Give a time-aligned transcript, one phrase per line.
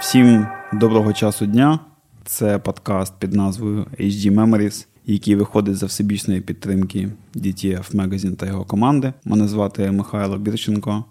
[0.00, 1.80] Всім доброго часу дня.
[2.24, 8.64] Це подкаст під назвою HD Memories, який виходить за всебічної підтримки DTF Magazine та його
[8.64, 9.12] команди.
[9.24, 11.04] Мене звати Михайло Бірченко.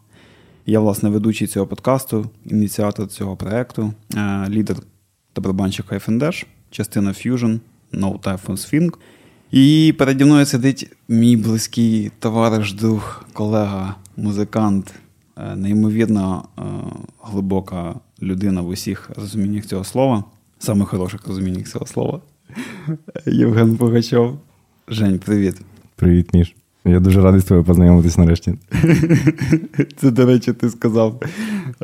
[0.66, 4.78] Я, власне, ведучий цього подкасту, ініціатор цього проекту, е, лідер
[5.34, 7.60] та барабанщик Dash, частина Fusion,
[7.94, 8.94] No Typhoon Sphinx.
[9.52, 14.94] І переді мною сидить мій близький товариш, друг, колега, музикант,
[15.38, 16.62] е, неймовірно е,
[17.24, 20.24] глибока людина в усіх розуміннях цього слова,
[20.60, 22.22] саме хороших розуміннях цього слова.
[23.26, 24.40] Євген Пугачов.
[24.88, 25.56] Жень, привіт.
[25.96, 26.56] Привіт, Міш.
[26.88, 28.54] Я дуже радий з тобою познайомитись нарешті.
[29.98, 31.22] Це, до речі, ти сказав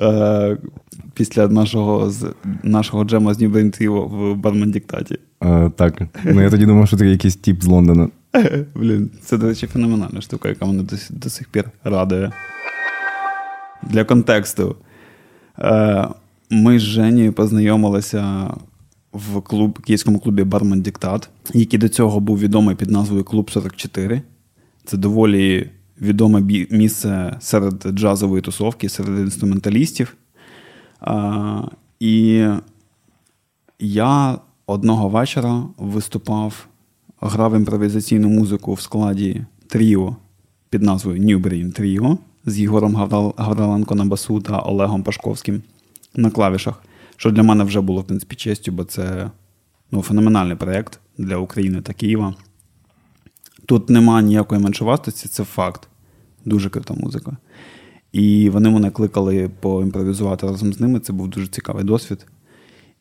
[0.02, 0.58] е,
[1.14, 2.12] після нашого
[2.64, 5.18] нашого джема з Нью в Бармен Диктаті.
[5.44, 6.02] Е, так.
[6.26, 8.10] Ну я тоді думав, що це якийсь тип з Лондона.
[8.76, 12.32] Блін, це, до речі, феноменальна штука, яка мене до, до сих пір радує.
[13.84, 14.76] Для контексту.
[15.60, 16.08] Е,
[16.50, 18.54] ми з Женєю познайомилися
[19.14, 24.22] в клуб, київському клубі Бармен Диктат, який до цього був відомий під назвою Клуб 44.
[24.86, 25.70] Це доволі
[26.02, 30.16] відоме місце серед джазової тусовки, серед інструменталістів.
[31.00, 31.62] А,
[32.00, 32.45] І
[33.80, 36.67] я одного вечора виступав,
[37.22, 40.16] грав імпровізаційну музику в складі Тріо
[40.70, 42.95] під назвою New Brain Trio з Єгором
[43.38, 45.61] Гавраленко на басу та Олегом Пашковським
[46.16, 46.84] на клавішах,
[47.16, 49.31] що для мене вже було в принципі честю, бо це
[49.92, 52.36] ну, феноменальний проєкт для України та Києва.
[53.66, 55.88] Тут нема ніякої меншовартості, це факт.
[56.45, 57.38] Дуже крута музика.
[58.11, 61.00] І вони мене кликали поімпровізувати разом з ними.
[61.00, 62.25] Це був дуже цікавий досвід.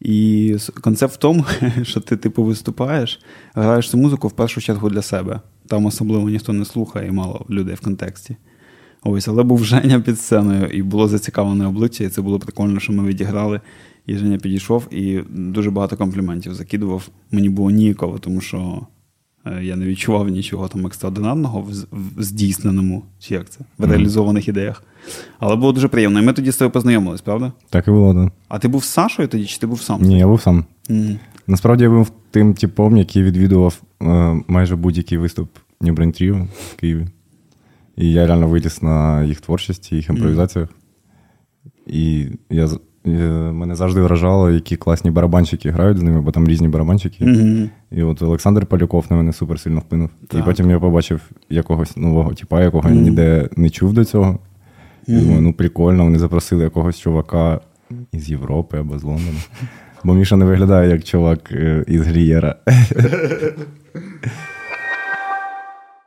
[0.00, 1.44] І концепт в тому,
[1.82, 3.20] що ти типу виступаєш,
[3.54, 5.41] граєш цю музику в першу чергу для себе.
[5.66, 8.36] Там особливо ніхто не слухає і мало людей в контексті.
[9.02, 12.92] Ось, але був Женя під сценою, і було зацікавлене обличчя, і це було прикольно, що
[12.92, 13.60] ми відіграли.
[14.06, 17.08] І Женя підійшов і дуже багато компліментів закидував.
[17.31, 18.87] Мені було ніяково, тому що
[19.62, 24.82] я не відчував нічого там екстраординарного в, в здійсненому, чи як це, в реалізованих ідеях.
[25.38, 26.20] Але було дуже приємно.
[26.20, 27.52] І ми тоді з тобою познайомились, правда?
[27.70, 28.32] Так і було, так.
[28.48, 30.02] А ти був з Сашою тоді, чи ти був сам?
[30.02, 30.64] Ні, я був сам.
[30.91, 31.19] Mm.
[31.47, 35.48] Насправді я був тим типом, який відвідував е, майже будь-який виступ
[35.81, 37.06] New Brain Trio в Києві.
[37.97, 40.69] І я реально виліз на їх творчості, їх імпровізаціях.
[40.69, 40.72] Mm.
[41.86, 42.69] І я,
[43.04, 47.24] мене завжди вражало, які класні барабанщики грають з ними, бо там різні барабанщики.
[47.24, 47.68] Mm-hmm.
[47.90, 50.10] І от Олександр Поляков на мене супер сильно вплинув.
[50.28, 50.40] Так.
[50.40, 51.20] І потім я побачив
[51.50, 54.38] якогось нового типа, якого я ніде не чув до цього.
[55.06, 57.60] І думаю, ну прикольно, вони запросили якогось чувака
[58.12, 59.38] із Європи або з Лондона.
[60.04, 62.56] Бо Міша не виглядає як чувак е, із Глієра.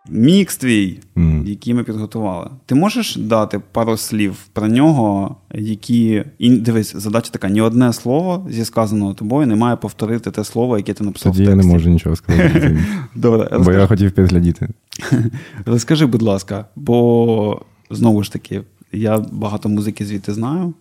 [0.09, 1.47] Мікс твій, mm.
[1.47, 2.49] який ми підготували.
[2.65, 6.23] Ти можеш дати пару слів про нього, які.
[6.37, 10.77] І дивись, задача така: ні одне слово зі сказаного тобою не має повторити те слово,
[10.77, 11.33] яке ти написав.
[11.33, 11.59] Тоді в тексті.
[11.59, 12.79] я не можу нічого сказати.
[13.15, 14.69] Добре, Бо я хотів підглядіти.
[15.65, 18.61] Розкажи, будь ласка, бо знову ж таки,
[18.91, 20.73] я багато музики звідти знаю.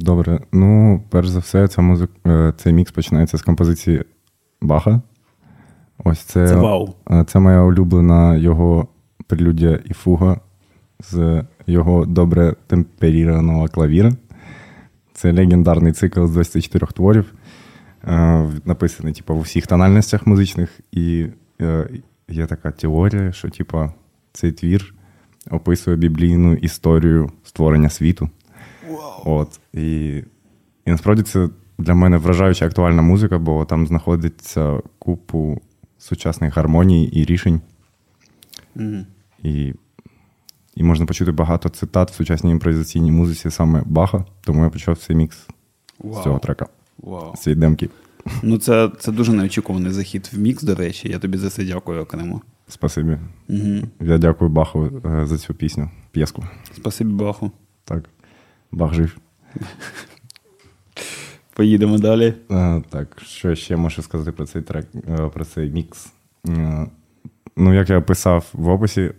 [0.00, 0.40] Добре.
[0.52, 2.10] Ну, перш за все, ця музик...
[2.26, 4.04] Е, цей мікс починається з композиції
[4.60, 5.00] Баха.
[6.04, 6.94] Ось це це, вау.
[7.10, 8.88] Е, це моя улюблена його
[9.26, 10.40] прелюдія і фуга
[11.10, 14.12] з його добре темперіраного клавіра.
[15.14, 17.34] Це легендарний цикл з 24 творів,
[18.04, 20.80] е, написаний типу, в усіх тональностях музичних.
[20.92, 21.26] І
[22.28, 23.90] є така теорія, що типу,
[24.32, 24.94] цей твір
[25.50, 28.30] описує біблійну історію створення світу.
[28.90, 29.22] Wow.
[29.24, 29.60] От.
[29.72, 30.16] І,
[30.86, 31.48] і насправді це
[31.78, 35.60] для мене вражаюча актуальна музика, бо там знаходиться купу
[36.02, 37.60] сучасних гармоній і рішень.
[38.76, 39.04] Mm-hmm.
[39.42, 39.74] І
[40.74, 45.16] і можна почути багато цитат в сучасній імпровізаційній музиці саме Баха, тому я почав цей
[45.16, 45.48] мікс
[46.00, 46.20] wow.
[46.20, 46.66] з цього трека.
[47.02, 47.36] Wow.
[47.36, 47.88] З демки.
[48.42, 51.08] Ну, це це дуже неочікуваний захід в мікс, до речі.
[51.08, 52.40] Я тобі за це дякую окремо.
[52.68, 53.18] Спасибі.
[53.48, 53.88] Угу.
[54.00, 56.44] Я дякую Баху е, за цю пісню, п'єску.
[56.76, 57.50] Спасибі Баху.
[57.84, 58.08] Так.
[58.72, 59.16] Бах жив.
[61.54, 62.34] Поїдемо далі.
[62.50, 66.12] А, Так, що ще можу сказати про цей трек, е, про цей мікс?
[66.48, 66.86] Е,
[67.56, 69.10] ну, як я писав в описі,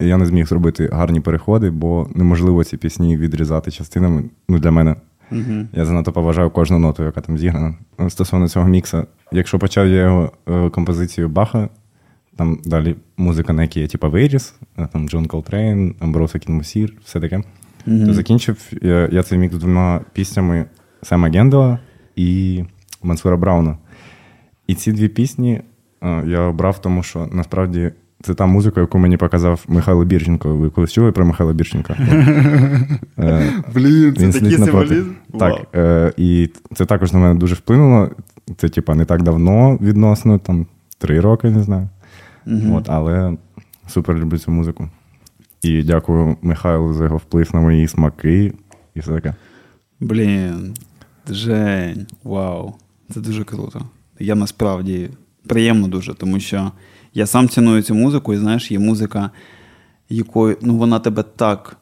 [0.00, 4.24] я не зміг зробити гарні переходи, бо неможливо ці пісні відрізати частинами.
[4.48, 4.96] Ну, для мене.
[5.32, 5.66] Uh-huh.
[5.72, 7.74] Я занадто поважаю кожну ноту, яка там зіграна.
[8.08, 10.32] Стосовно цього мікса, якщо почав я його
[10.70, 11.68] композицію Баха,
[12.36, 14.54] там далі музика, на якій я типу, виріс,
[14.92, 17.36] там Джон Колтрейн, Амброуз Акінмусірі, все таке.
[17.86, 18.06] Mm-hmm.
[18.06, 20.64] То закінчив я, я цей мікс двома піснями
[21.02, 21.78] Сема Гендела
[22.16, 22.64] і
[23.02, 23.76] Мансура Брауна.
[24.66, 25.60] І ці дві пісні
[26.26, 27.90] я обрав, тому що насправді
[28.22, 30.56] це та музика, яку мені показав Михайло Бірченко.
[30.56, 31.94] Ви колись чули про Михайла Бірченка?
[33.74, 35.10] Блін, це такий символізм?
[35.38, 35.66] Так.
[36.16, 38.10] І це також на мене дуже вплинуло.
[38.56, 40.66] Це, типа, не так давно відносно, там
[40.98, 41.88] три роки, не знаю.
[42.72, 43.36] От, Але
[43.86, 44.88] супер люблю цю музику.
[45.62, 48.52] І дякую Михайлу за його вплив на мої смаки
[48.94, 49.34] і все таке.
[50.00, 50.74] Блін,
[51.30, 52.74] Жень, вау,
[53.14, 53.84] це дуже круто.
[54.18, 55.10] Я насправді
[55.46, 56.72] приємно дуже, тому що
[57.14, 59.30] я сам ціную цю музику, і знаєш, є музика,
[60.08, 61.76] якою ну, вона тебе так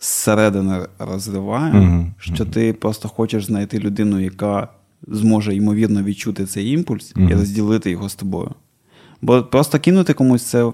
[0.00, 2.10] зсередини розриває, mm-hmm.
[2.18, 4.68] що ти просто хочеш знайти людину, яка
[5.08, 7.30] зможе ймовірно відчути цей імпульс mm-hmm.
[7.30, 8.50] і розділити його з тобою.
[9.22, 10.72] Бо просто кинути комусь це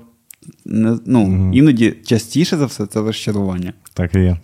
[0.64, 1.54] не, ну, mm-hmm.
[1.54, 3.72] іноді частіше за все це розчарування.
[3.94, 4.36] Так і є.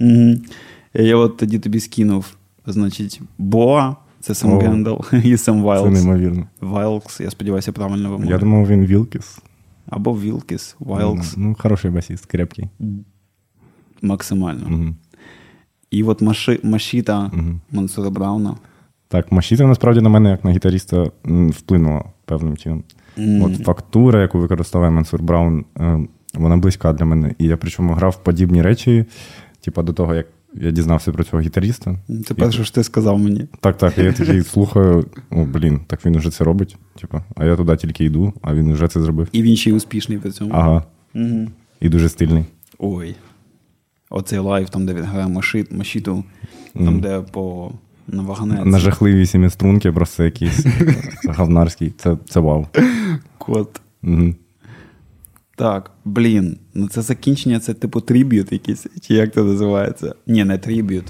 [0.94, 2.34] Я от тоді тобі скинув,
[2.72, 3.96] значить, Боа.
[4.20, 5.98] Це Сам Гендал і Сам Вайлкс.
[5.98, 6.46] Це неймовірно.
[6.60, 8.30] Вайлкс, я сподіваюся, правильно вимовляю.
[8.32, 9.38] Я думав, він Вілкіс.
[9.86, 11.36] Або Вілкіс, Вайлкс.
[11.36, 12.68] Ну, хороший басіст, крепкий.
[14.02, 14.66] Максимально.
[14.70, 14.94] Угу.
[15.90, 17.60] І от Маші, Машіта угу.
[17.70, 18.54] Мансура Брауна.
[19.08, 21.10] Так, Машіта насправді на мене, як на гітаріста,
[21.50, 22.84] вплинула певним чином.
[23.18, 23.44] Mm.
[23.44, 26.00] От фактура, яку використовує Мансур Браун, е,
[26.34, 27.34] вона близька для мене.
[27.38, 29.04] І я причому грав подібні речі,
[29.60, 30.26] типу, до того, як
[30.60, 31.96] я дізнався про цього гітаріста.
[32.26, 33.46] Це перше, що ти сказав мені.
[33.60, 33.99] Так, так.
[33.99, 36.76] Я такий слухаю, о, блін, так він вже це робить.
[37.00, 39.28] Типу, а я туди тільки йду, а він вже це зробив.
[39.32, 40.50] І він ще й успішний при цьому.
[40.55, 40.82] Ага.
[41.14, 41.49] Угу.
[41.81, 42.44] І дуже стильний.
[42.78, 43.14] Ой.
[44.10, 46.25] Оцей лайв, там, де він грає Машіт, Машіту,
[46.75, 47.00] там, mm.
[47.00, 47.72] де по
[48.06, 48.64] на ваганець.
[48.64, 50.66] На жахливі сіміструнки, просто якийсь
[51.28, 51.93] гавнарський.
[51.99, 52.66] Це це вау.
[53.38, 53.81] Кот.
[54.02, 54.34] Угу.
[55.58, 60.14] Так, блін, ну це закінчення, це типу триб'ют якийсь, чи як це називається?
[60.26, 61.05] Ні, не триб'ют.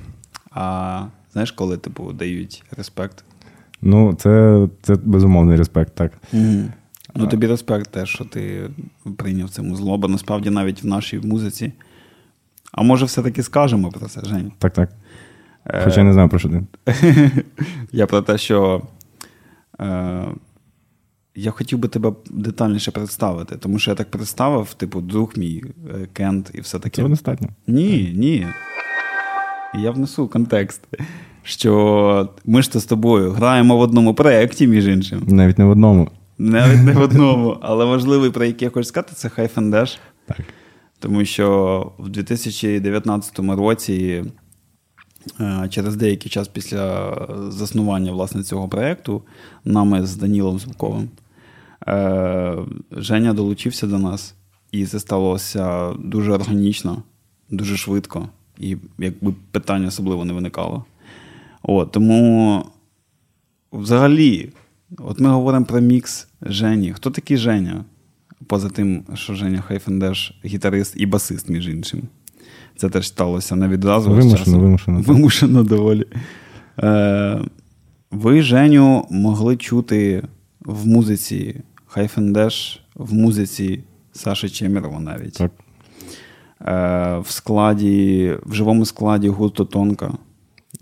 [0.50, 1.02] А
[1.32, 3.24] знаєш, коли, типу, дають респект?
[3.82, 6.12] Ну, це це безумовний респект, так.
[6.34, 6.66] Mm.
[7.14, 8.70] Ну, тобі респект теж, що ти
[9.16, 11.72] прийняв це музло, бо насправді навіть в нашій музиці.
[12.72, 14.52] А може, все-таки скажемо про це, Жень?
[14.58, 14.90] Так, так.
[15.66, 16.62] Е, Хоча я не знаю про що ти.
[17.92, 18.82] Я про те, що.
[21.40, 26.08] Я хотів би тебе детальніше представити, тому що я так представив, типу, друг мій е,
[26.12, 26.96] Кент і все таке.
[26.96, 27.48] Цього достатньо.
[27.66, 28.46] Ні, ні.
[29.74, 30.80] Я внесу контекст,
[31.42, 35.22] що ми ж то з тобою граємо в одному проєкті, між іншим.
[35.26, 36.08] Навіть не в одному.
[36.38, 37.58] Навіть не в одному.
[37.60, 39.98] Але важливий, про який я хочу сказати, це Хайфендеш.
[40.26, 40.40] Так.
[40.98, 44.24] Тому що в 2019 році,
[45.40, 47.14] е, через деякий час після
[47.48, 49.22] заснування власне цього проєкту,
[49.64, 51.08] нами з Данілом Зубковим.
[51.86, 52.56] Е,
[52.92, 54.34] Женя долучився до нас,
[54.72, 57.02] і це сталося дуже органічно,
[57.50, 58.28] дуже швидко,
[58.58, 60.84] і якби питань особливо не виникало.
[61.62, 62.64] От, Тому
[63.72, 64.50] взагалі,
[64.98, 66.92] от ми говоримо про мікс Жені.
[66.92, 67.84] Хто такий Женя?
[68.46, 72.02] Поза тим, що Женя Хайфендеш гітарист і басист, між іншим.
[72.76, 74.10] Це теж сталося не відразу.
[74.10, 75.00] Вимушено, вимушено.
[75.00, 76.04] Вимушено доволі.
[76.78, 77.40] Е,
[78.10, 80.22] Ви Женю могли чути
[80.60, 85.34] в музиці Хайфендеш в музиці Саші Чемірова навіть.
[85.34, 85.52] Так.
[86.60, 90.12] Е, В складі, в живому складі гурту Тонка.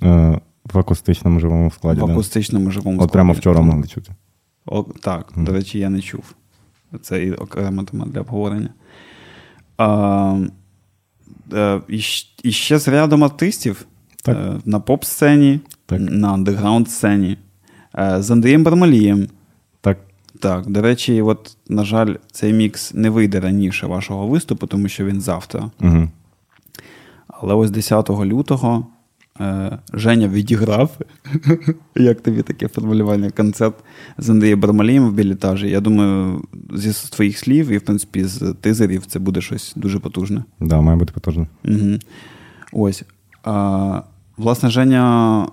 [0.02, 2.00] Е, В акустичному живому складі.
[2.00, 3.08] В акустичному живому складі.
[3.08, 4.12] От прямо вчора могли чути.
[4.66, 5.44] О, Так, mm.
[5.44, 6.34] до речі, я не чув.
[7.02, 8.70] Це і окрема тема для обговорення.
[11.52, 11.80] Е,
[12.42, 13.86] і, ще з рядом артистів
[14.24, 14.36] так.
[14.36, 16.00] Е, на поп-сцені, так.
[16.00, 17.36] на андеграунд-сцені,
[17.98, 19.28] е, з Андрієм Бармалієм.
[20.40, 25.04] Так, до речі, от, на жаль, цей мікс не вийде раніше вашого виступу, тому що
[25.04, 25.70] він завтра.
[25.80, 26.08] Угу.
[27.28, 28.86] Але ось 10 лютого
[29.40, 30.98] е, Женя відіграв,
[31.96, 33.74] як тобі таке формулювання, концерт
[34.18, 35.68] з Андрієм Бармалієм в білітажі.
[35.68, 40.44] Я думаю, зі твоїх слів і, в принципі, з тизерів це буде щось дуже потужне.
[40.58, 41.46] Так, да, має бути потужне.
[41.64, 41.98] Угу.
[42.72, 43.04] Ось.
[43.44, 44.02] А,
[44.36, 45.46] Власне, Женя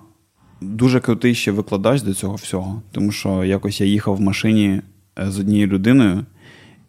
[0.60, 4.80] дуже крутий ще викладач до цього всього, тому що якось я їхав в машині
[5.18, 6.24] е, з однією людиною,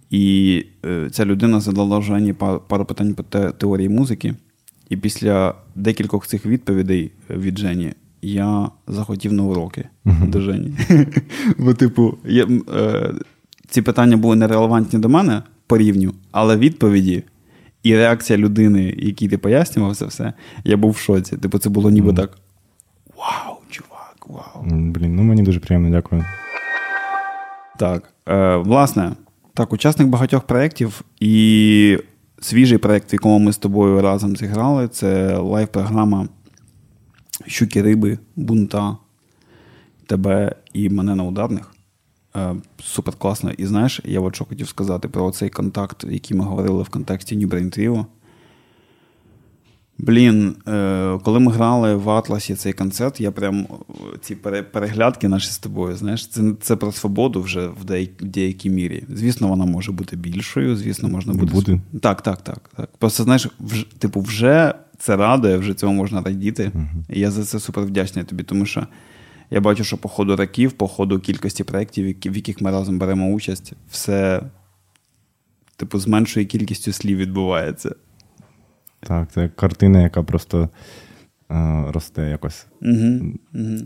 [0.10, 2.34] і е, ця людина задала Жені
[2.68, 4.36] пару питань по теорії музики.
[4.90, 10.30] І після декількох цих відповідей від Жені я захотів на уроки uh-huh.
[10.30, 10.74] до Жені.
[11.58, 13.14] Бо, типу, я, е,
[13.68, 17.24] ці питання були нерелевантні до мене по рівню, але відповіді
[17.84, 21.38] і реакція людини, якій ти пояснював це все, я був в шоці.
[21.38, 22.16] Типу, це було ніби uh-huh.
[22.16, 22.38] так.
[23.18, 23.55] Вау,
[24.28, 24.64] вау.
[24.66, 26.26] Блін, ну мені дуже приємно, дякую.
[27.80, 28.14] Так.
[28.28, 29.12] Е, Власне,
[29.54, 31.98] так, учасник багатьох проєктів і
[32.40, 36.28] свіжий проєкт, в якому ми з тобою разом зіграли, це лайв-програма
[37.48, 38.98] Щуки риби, бунта,
[40.08, 41.72] тебе і мене на ударних.
[42.36, 43.52] Е, супер класно.
[43.52, 47.38] І знаєш, я от що хотів сказати про цей контакт, який ми говорили в контексті
[47.38, 48.06] New Brain Trio.
[49.98, 53.68] Блін, е, коли ми грали в Атласі цей концерт, я прям
[54.22, 54.36] ці
[54.72, 59.04] переглядки наші з тобою, знаєш, це це про свободу вже в деякій, деякій мірі.
[59.10, 61.54] Звісно, вона може бути більшою, звісно, можна буде.
[61.54, 61.80] Буде.
[62.02, 62.70] Так, так, так.
[62.78, 62.90] так.
[62.98, 66.72] Просто знаєш, вже, типу, вже це радує, вже цьому можна радіти.
[67.10, 68.88] І я за це супер вдячний тобі, тому що
[69.52, 73.32] я бачу, що по ходу років, по ходу кількості проєктів, в яких ми разом беремо
[73.32, 74.42] участь, все,
[75.78, 77.96] типу, з меншою кількістю слів відбувається.
[79.08, 80.70] Так, це картина, яка просто
[81.52, 82.68] е, росте якось.
[82.82, 83.78] Угу, угу.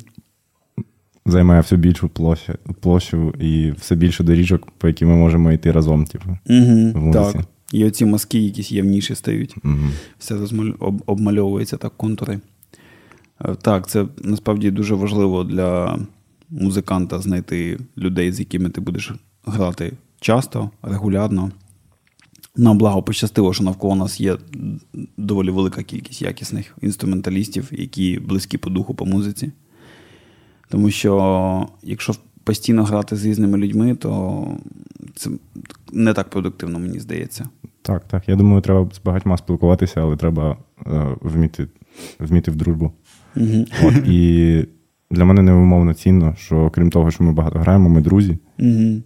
[1.26, 6.06] Займає все більшу площу площу і все більше доріжок, по які ми можемо йти разом.
[6.06, 7.38] Типу, угу, в музиці.
[7.38, 7.46] Так.
[7.74, 9.56] І оці мазки якісь явніші стають.
[9.64, 9.76] Угу.
[10.18, 10.38] Все
[11.06, 12.40] обмальовується так контури.
[13.46, 16.00] Е, так, це насправді дуже важливо для
[16.50, 19.14] музиканта знайти людей, з якими ти будеш
[19.46, 21.52] грати часто, регулярно.
[22.60, 24.38] Нам благо пощастило, що навколо нас є
[25.18, 29.52] доволі велика кількість якісних інструменталістів, які близькі по духу по музиці.
[30.70, 32.14] Тому що, якщо
[32.44, 34.48] постійно грати з різними людьми, то
[35.16, 35.30] це
[35.94, 37.50] не так продуктивно, мені здається.
[37.82, 38.30] Так, так.
[38.30, 41.68] Я думаю, треба з багатьма спілкуватися, але треба е, вміти
[42.20, 42.92] вміти в дружбу.
[43.36, 43.66] Угу.
[43.84, 44.66] От, І
[45.12, 48.38] для мене невимовно цінно, що крім того, що ми багато граємо, ми друзі.
[48.60, 49.02] Угу.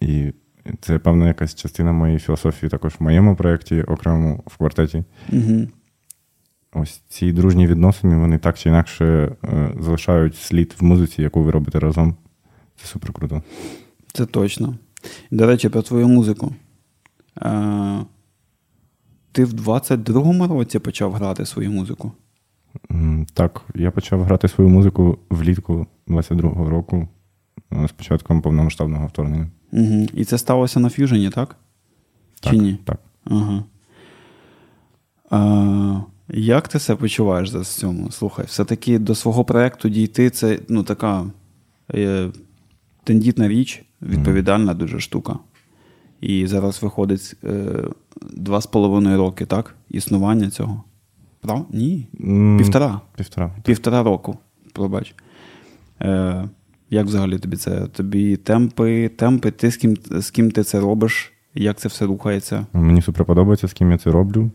[0.00, 0.32] І
[0.80, 5.04] це, певна, якась частина моєї філософії також в моєму проєкті, окремо в квартеті.
[5.32, 5.68] Угу.
[6.72, 9.04] Ось ці дружні відносини, вони так чи інакше
[9.44, 12.14] е, залишають слід в музиці, яку ви робите разом.
[12.76, 13.42] Це супер круто.
[14.12, 14.74] Це точно.
[15.30, 16.54] До речі, про твою музику.
[17.42, 17.98] Е,
[19.32, 22.12] Ти в 22-му році почав грати свою музику?
[23.34, 27.08] Так, я почав грати свою музику влітку 22-го року
[27.88, 29.46] з початком повномасштабного вторгнення.
[29.72, 30.06] Угу.
[30.14, 31.56] І це сталося на ф'южені, так?
[32.40, 32.78] так Чи ні?
[32.84, 32.98] Так.
[33.24, 33.64] Ага.
[35.30, 38.10] А, Як ти себе почуваєш за цьому?
[38.10, 41.24] Слухай, все-таки до свого проєкту дійти це ну, така
[41.94, 42.28] е,
[43.04, 45.38] тендітна річ, відповідальна дуже штука.
[46.20, 47.66] І зараз виходить е,
[48.32, 49.74] два з половиною роки, так?
[49.90, 50.84] Існування цього.
[51.40, 51.66] Прав?
[51.70, 52.06] Ні.
[52.58, 53.00] Півтора.
[53.16, 54.38] Півтора Півтора року.
[54.72, 55.14] Пробач.
[56.00, 56.48] Е,
[56.92, 57.86] як взагалі тобі це?
[57.86, 61.32] Тобі темпи, темпи, ти з ким з ким ти це робиш?
[61.54, 62.66] Як це все рухається?
[62.72, 64.50] Мені супер подобається, з ким я це роблю.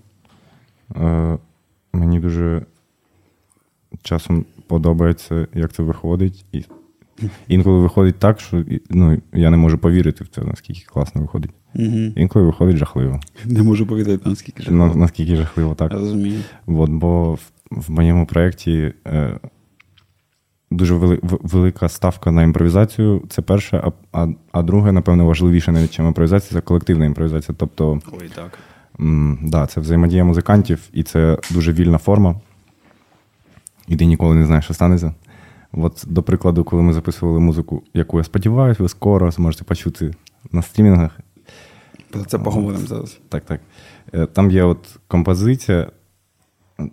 [0.96, 1.38] Е,
[1.94, 2.65] Мені дуже
[4.01, 6.46] часом подобається, як це виходить.
[6.51, 6.63] І
[7.48, 11.51] Інколи виходить так, що ну, я не можу повірити в це, наскільки класно виходить.
[11.75, 12.13] Угу.
[12.15, 13.20] Інколи виходить жахливо.
[13.46, 14.88] Не можу повірити, наскільки жахливо.
[14.88, 15.91] На, наскільки жахливо, так.
[15.91, 16.41] Розумію.
[16.65, 19.39] От, бо в, в моєму проєкті е,
[20.72, 23.24] дуже велика ставка на імпровізацію.
[23.30, 27.56] Це перше, а а, а друге, напевно, важливіше навіть чим імпровізація це колективна імпровізація.
[27.60, 28.60] Тобто, Ой, так.
[29.00, 32.36] М, да, це взаємодія музикантів, і це дуже вільна форма.
[33.88, 35.14] І ти ніколи не знаєш, що станеться.
[35.72, 40.14] От, до прикладу, коли ми записували музику, яку я сподіваюся, ви скоро зможете почути
[40.52, 41.20] на стрімінгах.
[42.12, 43.20] Про це поговоримо зараз.
[43.30, 43.62] Так, так.
[44.14, 45.92] Е, там є от композиція.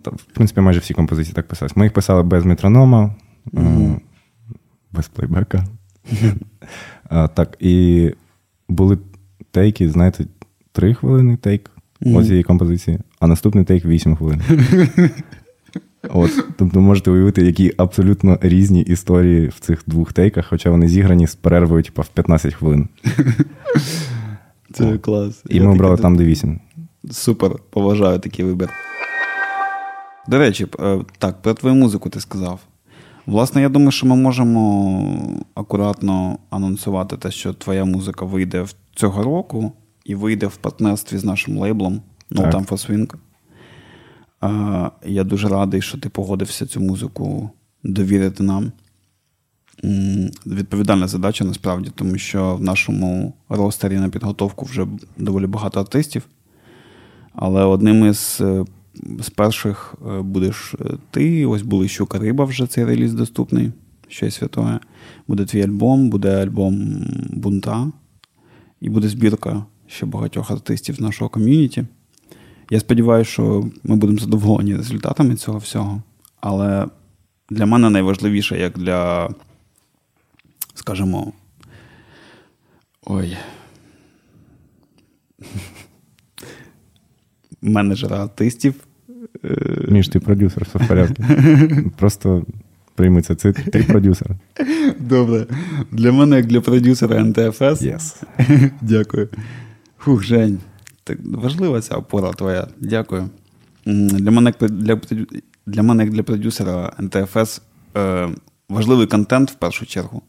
[0.05, 1.75] В принципі, майже всі композиції так писались.
[1.75, 3.15] Ми їх писали без метронома,
[3.53, 3.99] mm-hmm.
[4.91, 5.65] без плейбека.
[6.11, 7.29] Mm-hmm.
[7.33, 8.11] Так, і
[8.69, 8.97] були
[9.51, 10.25] тейки, знаєте,
[10.71, 11.71] три хвилини тейк
[12.01, 12.25] mm-hmm.
[12.25, 14.41] цієї композиції, а наступний тейк вісім хвилин.
[16.09, 21.27] От, Тобто можете уявити, які абсолютно різні історії в цих двох тейках, хоча вони зіграні
[21.27, 22.87] з перервою типу, в 15 хвилин.
[24.73, 24.99] Це О.
[24.99, 25.43] клас.
[25.49, 26.59] І Я ми обрали там, де 8.
[27.11, 28.69] Супер, поважаю такий вибір.
[30.27, 32.59] До речі, е, так, про твою музику ти сказав.
[33.25, 38.65] Власне, я думаю, що ми можемо акуратно анонсувати те, що твоя музика вийде
[38.95, 39.71] цього року
[40.05, 42.01] і вийде в партнерстві з нашим лейблом
[42.31, 43.15] No Time for Swing.
[45.05, 47.49] Я дуже радий, що ти погодився цю музику
[47.83, 48.71] довірити нам.
[50.45, 56.23] Відповідальна задача насправді, тому що в нашому ростері на підготовку вже доволі багато артистів.
[57.33, 58.65] Але одним із е,
[59.19, 61.45] з перших е, будеш е, ти.
[61.45, 63.71] Ось були Щука Риба вже цей реліз доступний,
[64.07, 64.79] щось святое.
[65.27, 67.91] Буде твій альбом, буде альбом Бунта,
[68.81, 71.85] і буде збірка ще багатьох артистів нашого ком'юніті.
[72.69, 76.01] Я сподіваюся, що ми будемо задоволені результатами цього всього.
[76.41, 76.87] Але
[77.49, 79.29] для мене найважливіше, як для,
[80.73, 81.33] скажімо,
[83.05, 83.37] ой.
[87.65, 88.73] Менеджера артистів.
[89.87, 91.23] Між ти продюсер, все в порядку.
[91.97, 92.45] Просто
[92.95, 93.35] приймуться.
[93.35, 94.35] Це три продюсери.
[94.99, 95.45] Добре.
[95.91, 97.61] Для мене, як для продюсера НТФС.
[97.61, 98.23] Yes.
[98.81, 99.29] Дякую.
[99.99, 100.59] Фух, Жень.
[101.03, 102.67] Так важлива ця опора твоя.
[102.79, 103.29] Дякую.
[103.85, 104.99] Для мене, для,
[105.65, 107.61] для мене як для продюсера НТФС,
[107.97, 108.29] е,
[108.69, 110.21] важливий контент в першу чергу.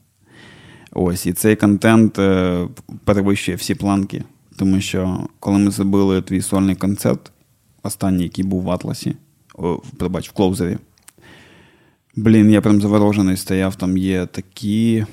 [0.93, 2.66] Ось, і цей контент е,
[3.05, 4.25] перевищує всі планки.
[4.56, 7.32] Тому що коли ми зробили твій сольний концерт,
[7.82, 9.16] останній, який був в Атласі,
[9.54, 10.78] о, пробач, в Closer і,
[12.16, 15.04] блін, я прям заворожений стояв, там є такі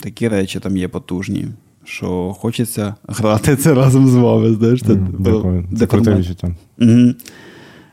[0.00, 1.48] такі речі, там є потужні,
[1.84, 4.54] що хочеться грати це разом з вами.
[4.54, 4.82] знаєш.
[4.82, 6.56] Mm, це круте відчуття.
[6.78, 7.12] Угу.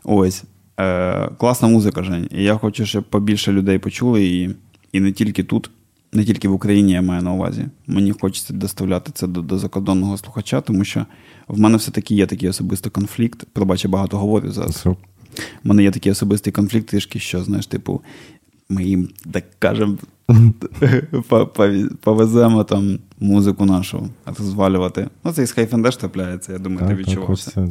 [0.03, 0.43] Ось.
[0.79, 2.29] Е, Класна музика, Жень.
[2.31, 4.49] І я хочу, щоб побільше людей почули, і,
[4.91, 5.69] і не тільки тут
[6.11, 7.65] не тільки в Україні я маю на увазі.
[7.87, 11.05] Мені хочеться доставляти це до, до закордонного слухача, тому що
[11.47, 13.45] в мене все-таки є такий особистий конфлікт.
[13.53, 14.85] Пробач, я багато говорю зараз.
[14.85, 14.95] У
[15.63, 18.01] мене є такий особистий конфлікт, трішки, що, знаєш, типу,
[18.69, 19.97] ми їм так кажемо,
[22.01, 25.07] повеземо там музику нашу розвалювати.
[25.23, 27.69] Ну, це із Хайфен теж трапляється, я думаю, так, ти відчувався.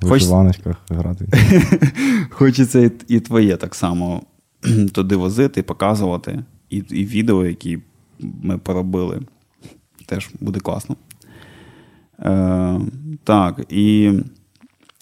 [0.00, 1.28] В вишиваночках грати.
[2.30, 4.22] Хочеться і, і твоє так само
[4.92, 7.78] туди возити, показувати і і відео, які
[8.20, 9.20] ми поробили,
[10.06, 10.96] теж буде класно.
[12.20, 12.80] Е,
[13.24, 14.12] Так, і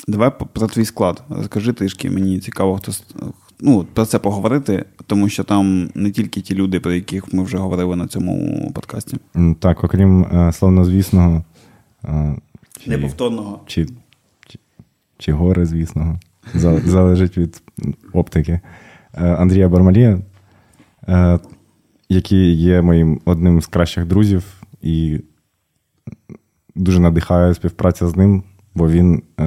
[0.09, 1.23] давай про твій склад.
[1.29, 2.93] Розкажи трішки, мені цікаво, хто
[3.61, 7.59] ну, про це поговорити, тому що там не тільки ті люди, про яких ми вже
[7.59, 9.17] говорили на цьому подкасті.
[9.59, 11.45] Так, окрім е, славнозвісного.
[12.05, 12.37] Е,
[12.85, 13.61] чи, Неповторного.
[13.67, 13.87] Чи,
[14.49, 14.59] чи,
[15.19, 16.21] чи горе, звісного.
[16.85, 17.63] Залежить від
[18.13, 18.61] оптики.
[19.15, 20.19] Е, Андрія Бармалія.
[22.09, 25.21] Який є моїм одним з кращих друзів, і
[26.75, 28.43] дуже надихає співпраця з ним,
[28.75, 29.45] бо він е,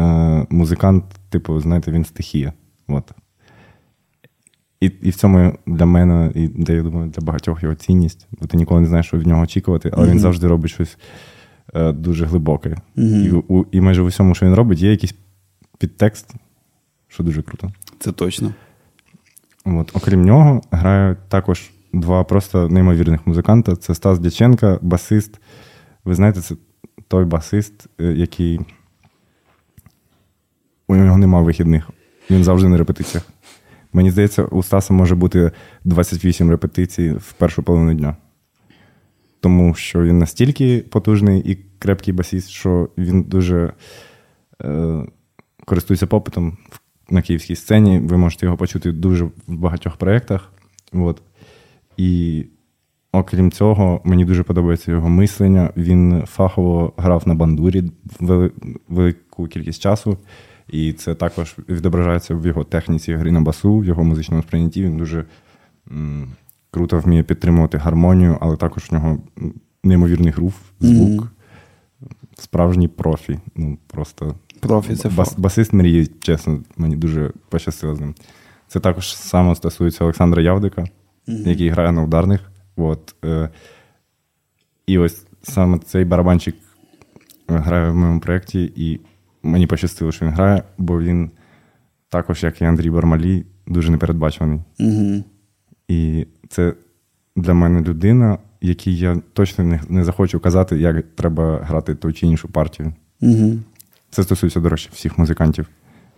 [0.49, 2.53] музикант, типу, знаєте, він стихія.
[2.87, 3.11] От.
[4.81, 8.47] І і в цьому для мене, і де, я думаю, для багатьох його цінність, бо
[8.47, 10.11] ти ніколи не знаєш, що від нього очікувати, але mm-hmm.
[10.11, 10.97] він завжди робить щось
[11.73, 12.77] е, дуже глибоке.
[12.97, 13.27] Mm-hmm.
[13.27, 15.15] І у, і майже в усьому, що він робить, є якийсь
[15.77, 16.33] підтекст,
[17.07, 17.71] що дуже круто.
[17.99, 18.53] Це точно.
[19.65, 19.91] От.
[19.93, 23.75] Окрім нього, грає також два просто неймовірних музиканта.
[23.75, 25.39] Це Стас Дяченка, басист.
[26.05, 26.55] Ви знаєте, це
[27.07, 28.59] той басист, е, який
[30.87, 31.89] у нього нема вихідних.
[32.29, 33.27] Він завжди на репетиціях.
[33.93, 35.51] Мені здається, у Стаса може бути
[35.83, 38.17] 28 репетицій в першу половину дня.
[39.39, 43.73] Тому що він настільки потужний і крепкий басіст, що він дуже
[44.63, 45.05] е,
[45.65, 46.57] користується попитом
[47.09, 47.99] на київській сцені.
[47.99, 50.53] Ви можете його почути дуже в багатьох проєктах.
[50.93, 51.21] От.
[51.99, 52.45] І
[53.11, 55.69] окрім цього, мені дуже подобається його мислення.
[55.77, 57.83] Він фахово грав на бандурі
[58.89, 60.17] велику кількість часу,
[60.69, 64.83] і це також відображається в його техніці гри на басу, в його музичному сприйнятті.
[64.83, 65.25] Він дуже
[65.91, 66.27] м-
[66.71, 69.17] круто вміє підтримувати гармонію, але також в нього
[69.83, 71.21] неймовірний грув, звук.
[71.21, 71.27] Mm-hmm.
[72.37, 73.39] Справжній профі.
[73.55, 78.15] Ну, просто профі це бас, басист мрії, чесно, мені дуже пощастило з ним.
[78.67, 80.85] Це також саме стосується Олександра Явдика
[81.29, 81.49] mm-hmm.
[81.49, 82.51] який грає на ударних.
[82.75, 83.15] От.
[83.25, 83.49] Е,
[84.87, 86.55] І ось саме цей барабанчик
[87.47, 88.99] грає в моєму проєкті, і
[89.43, 91.31] мені пощастило, що він грає, бо він
[92.09, 94.59] також, як і Андрій Бармалій, дуже непередбачуваний.
[94.79, 95.23] Mm-hmm.
[95.87, 96.73] І це
[97.35, 102.27] для мене людина, якій я точно не не захочу казати, як треба грати ту чи
[102.27, 102.93] іншу партію.
[103.21, 103.59] Mm-hmm.
[104.09, 105.67] Це стосується, до речі, всіх музикантів.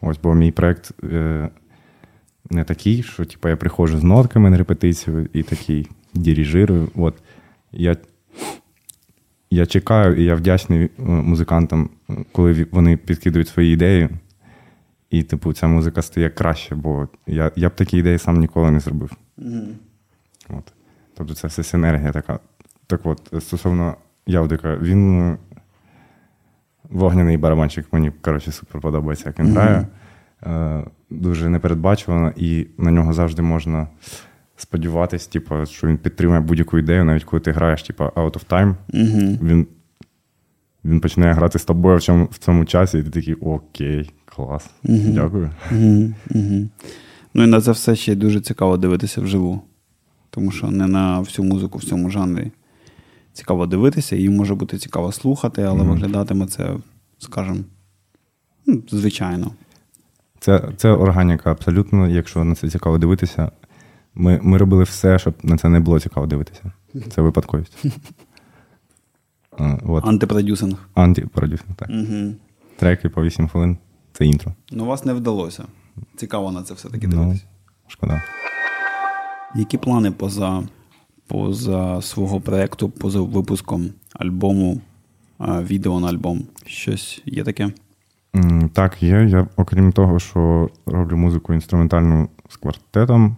[0.01, 1.49] Ось, бо мій проєкт е,
[2.49, 6.89] не такий, що типу, я приходжу з нотками на репетицію і такий дирижирую.
[6.95, 7.15] От.
[7.71, 7.95] Я
[9.51, 11.89] я чекаю і я вдячний е, музикантам,
[12.31, 14.09] коли вони підкидують свої ідеї.
[15.09, 18.79] І, типу, ця музика стає краще, бо я я б такі ідеї сам ніколи не
[18.79, 19.11] зробив.
[19.37, 19.73] Mm-hmm.
[20.49, 20.73] От.
[21.17, 22.39] Тобто це все синергія така.
[22.87, 25.37] Так от, стосовно Явдика, він е,
[26.89, 29.51] вогняний барабанчик, мені коротше, супер подобається, як він mm-hmm.
[29.51, 29.87] грає.
[30.43, 33.87] Е, дуже непередбачувано, і на нього завжди можна
[34.55, 38.75] сподіватися, типу, що він підтримує будь-яку ідею, навіть коли ти граєш, типу, out of time,
[38.93, 39.67] mm він
[40.85, 44.69] він починає грати з тобою в цьому в цьому часі, і ти такий окей, клас.
[44.85, 45.51] mm Дякую.
[45.71, 46.69] mm
[47.33, 49.61] Ну і на це все ще дуже цікаво дивитися вживу.
[50.29, 52.51] Тому що не на всю музику в цьому жанрі
[53.33, 56.69] цікаво дивитися, її може бути цікаво слухати, але виглядатиме це,
[57.19, 57.59] скажімо,
[58.65, 59.51] ну, звичайно.
[60.41, 63.51] Це це органіка абсолютно, якщо на це цікаво дивитися.
[64.15, 66.71] Ми ми робили все, щоб на це не було цікаво дивитися.
[67.09, 67.85] Це випадковість.
[69.85, 70.05] От.
[70.05, 70.89] Антипродюсинг.
[70.93, 71.89] Антипродюсинг, так.
[71.89, 72.33] Угу.
[72.77, 73.77] Треки по 8 хвилин
[74.13, 74.53] це інтро.
[74.71, 75.63] Ну, вас не вдалося.
[76.15, 77.43] Цікаво на це все-таки дивитися.
[77.45, 77.51] Ну,
[77.87, 78.21] Шкода.
[79.55, 80.63] Які плани поза
[81.27, 84.81] поза свого проєкту, поза випуском альбому,
[85.39, 86.43] відео на альбом?
[86.65, 87.71] Щось є таке?
[88.73, 89.25] Так, є.
[89.25, 93.37] Я, окрім того, що роблю музику інструментальну з квартетом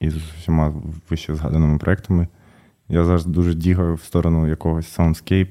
[0.00, 0.74] і з усіма
[1.10, 2.28] вище згаданими проектами,
[2.88, 5.48] я зараз дуже дігаю в сторону якогось soundscape,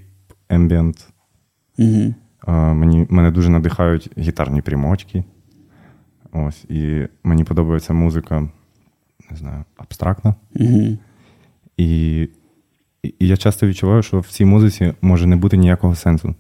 [0.50, 1.10] ambient.
[1.78, 2.14] Угу.
[2.74, 5.24] Мені, Мене дуже надихають гітарні примочки.
[6.32, 8.50] Ось, І мені подобається музика,
[9.32, 10.36] не знаю, абстрактна.
[10.56, 10.98] Угу.
[11.78, 12.22] І,
[13.04, 16.36] і я часто відчуваю, що в цій музиці може не бути ніякого сенсу.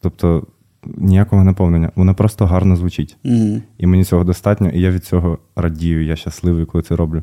[0.00, 0.46] Тобто
[0.86, 1.90] ніякого наповнення.
[1.94, 3.16] Вона просто гарно звучить.
[3.24, 3.62] Mm-hmm.
[3.78, 7.22] І мені цього достатньо, і я від цього радію, я щасливий, коли це роблю.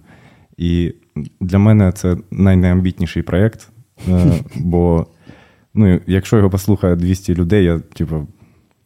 [0.57, 0.93] І
[1.41, 3.69] для мене це найнеамбітніший проєкт,
[4.09, 5.07] е, бо
[5.73, 8.27] ну, якщо його послухає 200 людей, я типу,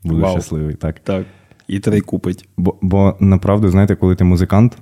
[0.03, 0.31] буду wow.
[0.31, 0.75] щасливий.
[0.75, 0.99] Так.
[0.99, 1.25] Так.
[1.67, 2.49] І три купить.
[2.57, 4.77] Бо, бо направду, знаєте, коли ти музикант,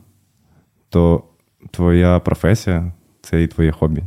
[0.89, 1.23] то
[1.71, 4.03] твоя професія це і твоє хобі.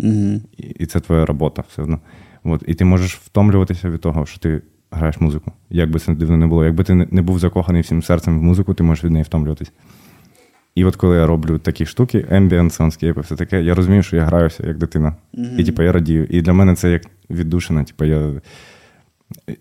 [0.00, 0.40] Mm-hmm.
[0.56, 1.98] І, і це твоя робота все одно.
[2.44, 2.64] От.
[2.66, 4.62] І ти можеш втомлюватися від того, що ти
[4.92, 5.52] граєш музику.
[5.70, 6.64] Як би це дивно не було.
[6.64, 9.72] Якби ти не був закоханий всім серцем в музику, ти можеш від неї втомлюватись.
[10.74, 14.24] І от коли я роблю такі штуки, ambient, soundscape, все таке, я розумію, що я
[14.24, 15.16] граюся як дитина.
[15.34, 15.56] Mm-hmm.
[15.56, 16.24] І типу, я радію.
[16.30, 17.84] І для мене це як віддушина.
[17.84, 18.32] Типу, я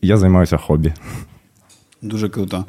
[0.02, 0.94] я займаюся хобі.
[2.02, 2.66] Дуже круто.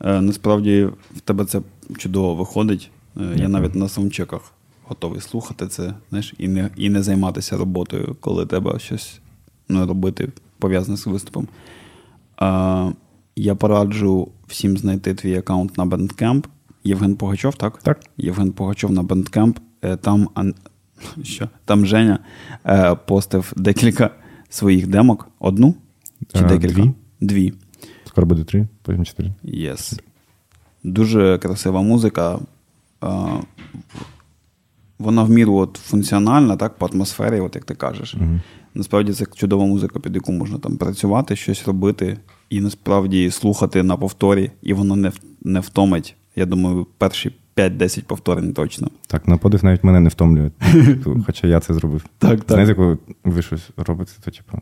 [0.00, 1.60] Е, Насправді в тебе це
[1.98, 2.90] чудово виходить.
[3.16, 4.52] Е, я навіть на саундчеках
[4.84, 9.20] готовий слухати це, знаєш, і не і не займатися роботою, коли треба щось
[9.68, 11.48] ну, робити пов'язане з виступом.
[13.36, 16.44] Я пораджу всім знайти твій аккаунт на Bandcamp.
[16.84, 17.78] Євген Погачов, так?
[17.82, 18.00] Так.
[18.16, 19.56] Євген Погачов на Bandcamp.
[19.82, 20.28] Е, там
[21.22, 21.48] що?
[21.64, 22.18] Там Женя
[22.66, 24.10] е, постив декілька
[24.48, 25.28] своїх демок.
[25.38, 25.74] Одну?
[26.32, 26.74] Чи а, декілька?
[26.74, 26.92] Дві.
[27.20, 27.52] Дві.
[28.04, 29.32] Скоро буде три, потім чотири.
[29.44, 30.00] Yes.
[30.84, 32.38] Дуже красива музика.
[34.98, 38.14] Вона в міру от функціональна, так, по атмосфері, от як ти кажеш.
[38.14, 38.40] Угу.
[38.74, 42.18] Насправді це чудова музика, під яку можна там працювати, щось робити,
[42.50, 46.16] і насправді слухати на повторі, і воно не не втомить.
[46.36, 48.90] Я думаю, перші 5-10 повторень точно.
[49.06, 50.50] Так, на подив навіть мене не втомлює.
[51.26, 52.04] Хоча я це зробив.
[52.18, 52.44] Так, так.
[52.48, 54.58] Знаєте, коли ви щось робите, то типу.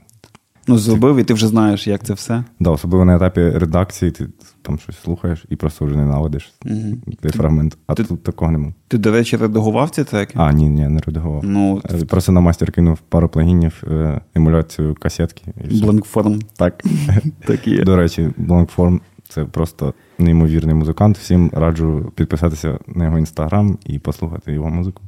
[0.66, 2.44] Ну, зробив, і ти вже знаєш, як це все.
[2.60, 4.26] Да, особливо на етапі редакції, ти
[4.62, 6.96] там щось слухаєш і просто вже ненавидиш угу.
[7.22, 7.76] цей фрагмент.
[7.86, 8.74] А ти, тут такого немає.
[8.88, 10.34] Ти, до речі, редагував ці треки?
[10.36, 11.44] А, ні, ні, не редагував.
[11.44, 15.42] Ну, е, Просто на мастер кинув пару плагінів, е, емуляцію касетки.
[15.70, 16.42] Blankform.
[16.56, 16.84] Так.
[17.46, 17.84] так є.
[17.84, 21.18] До речі, Blankform це просто неймовірний музикант.
[21.18, 25.02] Всім раджу підписатися на його інстаграм і послухати його музику.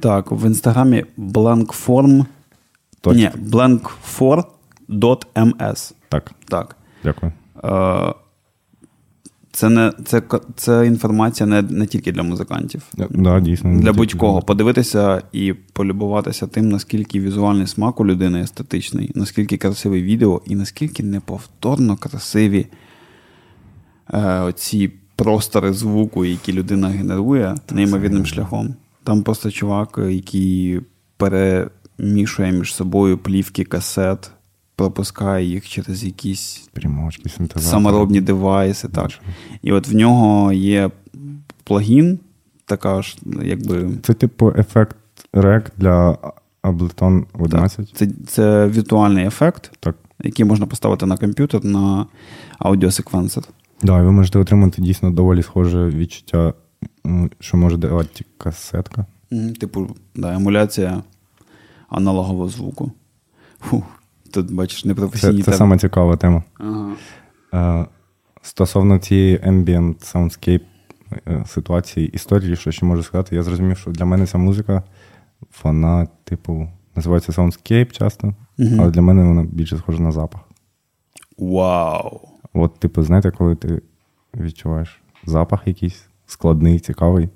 [0.00, 2.24] Так, в інстаграмі Blankform.
[3.00, 3.20] Точно.
[3.20, 4.44] Ні, Blankfor
[4.92, 5.94] .ms.
[6.08, 6.32] Так.
[6.48, 6.76] Так.
[7.04, 7.32] Дякую.
[7.64, 8.14] Е,
[9.52, 10.22] це не це,
[10.56, 12.82] це інформація не не тільки для музикантів.
[13.10, 13.80] Да, дійсно.
[13.80, 14.42] Для будь-кого.
[14.42, 21.02] Подивитися і полюбуватися тим, наскільки візуальний смак у людини естетичний, наскільки красиве відео, і наскільки
[21.02, 22.66] неповторно красиві
[24.14, 28.74] е, оці простори звуку, які людина генерує неймовірним шляхом.
[29.04, 30.80] Там просто чувак, який
[31.16, 34.30] перемішує між собою плівки касет
[34.82, 38.88] пропускає їх через якісь Примочки, саморобні девайси.
[38.88, 39.10] Так.
[39.62, 40.90] І от в нього є
[41.64, 42.18] плагін,
[42.66, 43.90] така ж, якби.
[44.02, 44.96] Це типу ефект
[45.32, 46.18] рек для
[46.62, 47.92] Ableton 11.
[47.94, 49.96] Це це віртуальний ефект, так.
[50.24, 52.06] який можна поставити на комп'ютер на
[52.58, 53.44] аудіосеквенсор.
[53.44, 56.54] Так, да, і ви можете отримати дійсно доволі схоже відчуття,
[57.40, 59.06] що може давати касетка.
[59.60, 61.02] Типу, да, емуляція
[61.88, 62.92] аналогового звуку.
[63.60, 63.84] Фух,
[64.32, 66.42] Тут, бачиш, непрофесійні Це, це саме цікава тема.
[66.58, 66.92] Ага.
[67.54, 67.86] Е,
[68.42, 70.62] стосовно цієї ambient soundscape
[71.28, 74.82] е, ситуації, історії, що ще можу сказати, я зрозумів, що для мене ця музика,
[75.64, 78.76] вона, типу, називається soundscape часто, угу.
[78.78, 80.40] але для мене вона більше схожа на запах.
[81.38, 82.20] Вау!
[82.52, 83.82] От, типу, знаєте, коли ти
[84.34, 87.28] відчуваєш запах якийсь складний, цікавий,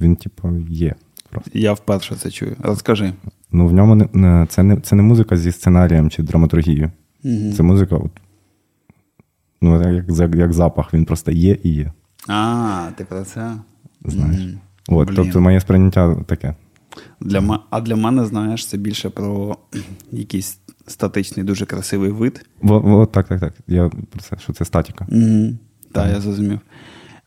[0.00, 0.94] він, типу, є.
[1.30, 1.50] Просто.
[1.54, 2.56] Я вперше це чую.
[2.58, 3.12] Розкажи.
[3.52, 6.90] Ну, в ньому не, це не це не музика зі сценарієм чи драматургією.
[7.24, 7.52] Угу.
[7.56, 8.10] Це музика, от,
[9.62, 11.92] ну, як як, як запах, він просто є і є.
[12.28, 13.52] А, ти про це?
[14.04, 14.40] Знаєш.
[14.40, 14.58] Mm.
[14.88, 16.54] От, Тобто моє сприйняття таке.
[17.20, 19.56] Для, А для мене, знаєш, це більше про
[20.12, 22.46] якийсь статичний, дуже красивий вид.
[22.62, 23.54] О, о, так, так, так.
[23.66, 25.06] Я про це, що це статіка.
[25.08, 25.52] Угу.
[25.92, 26.12] Так, mm.
[26.12, 26.60] я зрозумів.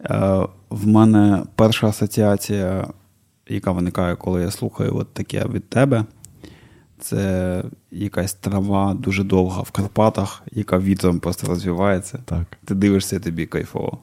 [0.01, 2.87] Е, В мене перша асоціація
[3.47, 6.05] яка виникає, коли я слухаю от таке від тебе.
[6.99, 12.19] Це якась трава дуже довга в Карпатах, яка вітром просто розвивається.
[12.25, 12.45] Так.
[12.65, 13.97] Ти дивишся тобі кайфово.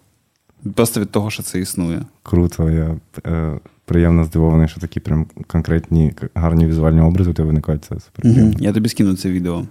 [0.74, 2.03] Просто від того, що це існує.
[2.22, 2.96] Круто, я
[3.27, 7.85] е, приємно здивований, що такі прям конкретні, гарні візуальні образи у тебе виникають.
[7.85, 8.27] Це супер.
[8.27, 8.53] Угу.
[8.59, 9.64] Я тобі скину це відео.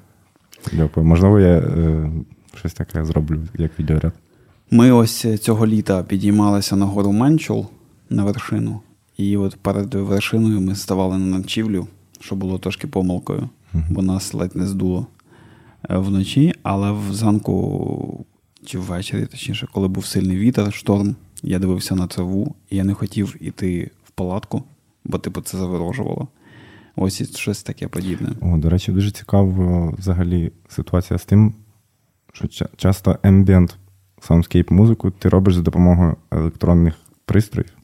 [0.73, 1.05] Дякую.
[1.05, 2.11] Можливо, я е,
[2.55, 4.13] щось таке зроблю, як відеоряд.
[4.71, 7.67] Ми ось цього літа підіймалися на гору Менчул
[8.09, 8.81] на вершину.
[9.17, 11.87] І от перед вершиною ми ставали на ночівлю,
[12.19, 13.49] що було трошки помилкою,
[13.89, 15.07] бо нас ледь не здуло
[15.89, 18.25] е, вночі, але зранку
[18.65, 22.93] чи ввечері, точніше, коли був сильний вітер, шторм, я дивився на траву, і я не
[22.93, 24.63] хотів іти в палатку,
[25.05, 26.27] бо типу це заворожувало.
[26.95, 28.29] Ось і щось таке подібне.
[28.41, 31.53] О, До речі, дуже цікава взагалі ситуація з тим,
[32.33, 33.75] що часто ambient
[34.29, 37.77] soundscape музику ти робиш за допомогою електронних пристроїв.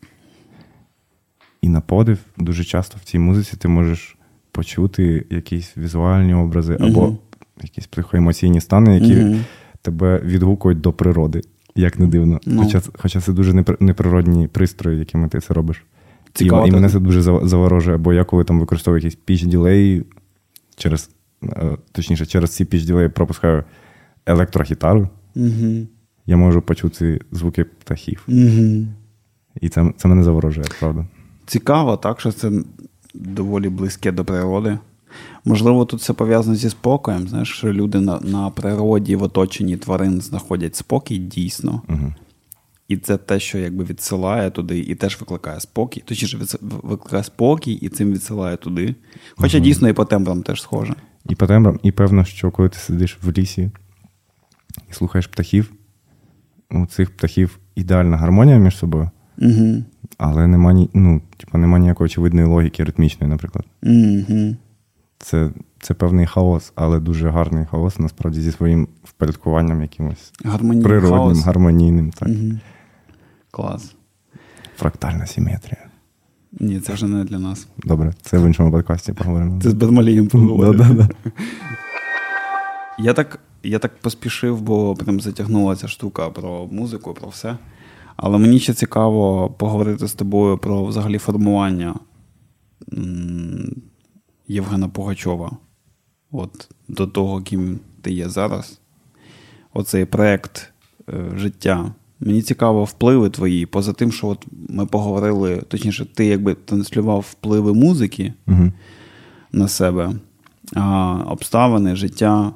[1.63, 4.17] І на подив дуже часто в цій музиці ти можеш
[4.51, 7.17] почути якісь візуальні образи або
[7.61, 9.39] якісь психоемоційні стани, які mm-hmm.
[9.81, 11.41] тебе відгукують до природи,
[11.75, 12.39] як не дивно.
[12.47, 12.57] No.
[12.57, 15.83] Хоча хоча це дуже неприродні пристрої, якими ти це робиш.
[16.33, 20.03] Цікаво, і, і мене це дуже заворожує, бо я коли там використовую якісь піч ділеї
[20.75, 21.09] через,
[21.43, 23.63] е, точніше, через ці піч ділеї пропускаю
[24.25, 25.87] електрогітару, mm-hmm.
[26.25, 28.23] я можу почути звуки птахів.
[29.61, 31.05] І це, це мене заворожує, правда.
[31.45, 32.51] Цікаво, так, що це
[33.13, 34.77] доволі близьке до природи.
[35.45, 37.27] Можливо, тут все пов'язано зі спокоєм.
[37.27, 41.81] Знаєш, що люди на на природі в оточенні тварин знаходять спокій дійсно.
[41.89, 42.13] Угу.
[42.87, 46.03] І це те, що якби відсилає туди, і теж викликає спокій.
[46.05, 48.95] Точніше, викликає спокій і цим відсилає туди.
[49.35, 49.65] Хоча угу.
[49.65, 50.95] дійсно і по тембрам теж схоже.
[51.29, 53.71] І по тембрам, і певно, що коли ти сидиш в лісі
[54.89, 55.71] і слухаєш птахів,
[56.71, 59.09] у цих птахів ідеальна гармонія між собою.
[59.37, 59.83] Угу.
[60.17, 63.65] Але нема ні, ну, типу, нема ніякої очевидної логіки ритмічної, наприклад.
[63.83, 64.55] Mm-hmm.
[65.17, 71.19] Це це певний хаос, але дуже гарний хаос, насправді, зі своїм впорядкуванням якимось Гармонійний природним,
[71.19, 71.45] хаос.
[71.45, 72.11] гармонійним.
[72.11, 72.29] Так.
[72.29, 72.59] Mm-hmm.
[73.51, 73.95] Клас.
[74.75, 75.85] Фрактальна симетрія.
[76.59, 77.67] Ні, це вже не для нас.
[77.77, 79.61] Добре, це в іншому подкасті поговоримо.
[79.61, 81.07] Це з Безмалієм поговоримо.
[82.99, 87.57] Я так я так поспішив, бо прям затягнула ця штука про музику, про все.
[88.15, 91.95] Але мені ще цікаво поговорити з тобою про взагалі формування
[94.47, 95.51] Євгена Пугачова.
[96.31, 98.79] От до того, ким ти є зараз.
[99.73, 100.73] Оцей проект
[101.09, 101.91] е, життя.
[102.19, 107.73] Мені цікаво впливи твої, поза тим, що от ми поговорили, точніше, ти якби транслював впливи
[107.73, 108.71] музики угу.
[109.51, 110.11] на себе,
[110.75, 112.51] а обставини, життя.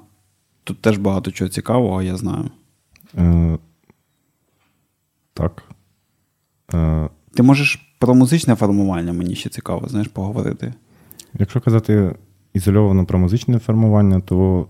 [0.64, 2.50] Тут теж багато чого цікавого, я знаю.
[5.38, 5.64] Так.
[6.74, 10.74] Е, Ти можеш про музичне формування, мені ще цікаво, знаєш, поговорити.
[11.40, 12.16] Якщо казати
[12.54, 14.68] ізольовано про музичне формування, то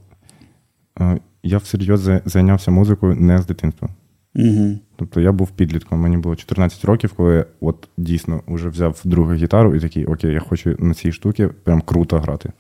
[1.00, 3.90] е, я всерйоз зайнявся музикою не з дитинства.
[4.36, 4.80] Угу.
[4.96, 9.34] Тобто я був підлітком, мені було 14 років, коли я от дійсно вже взяв другу
[9.34, 12.52] гітару і такий, окей, я хочу на цій штуці прям круто грати.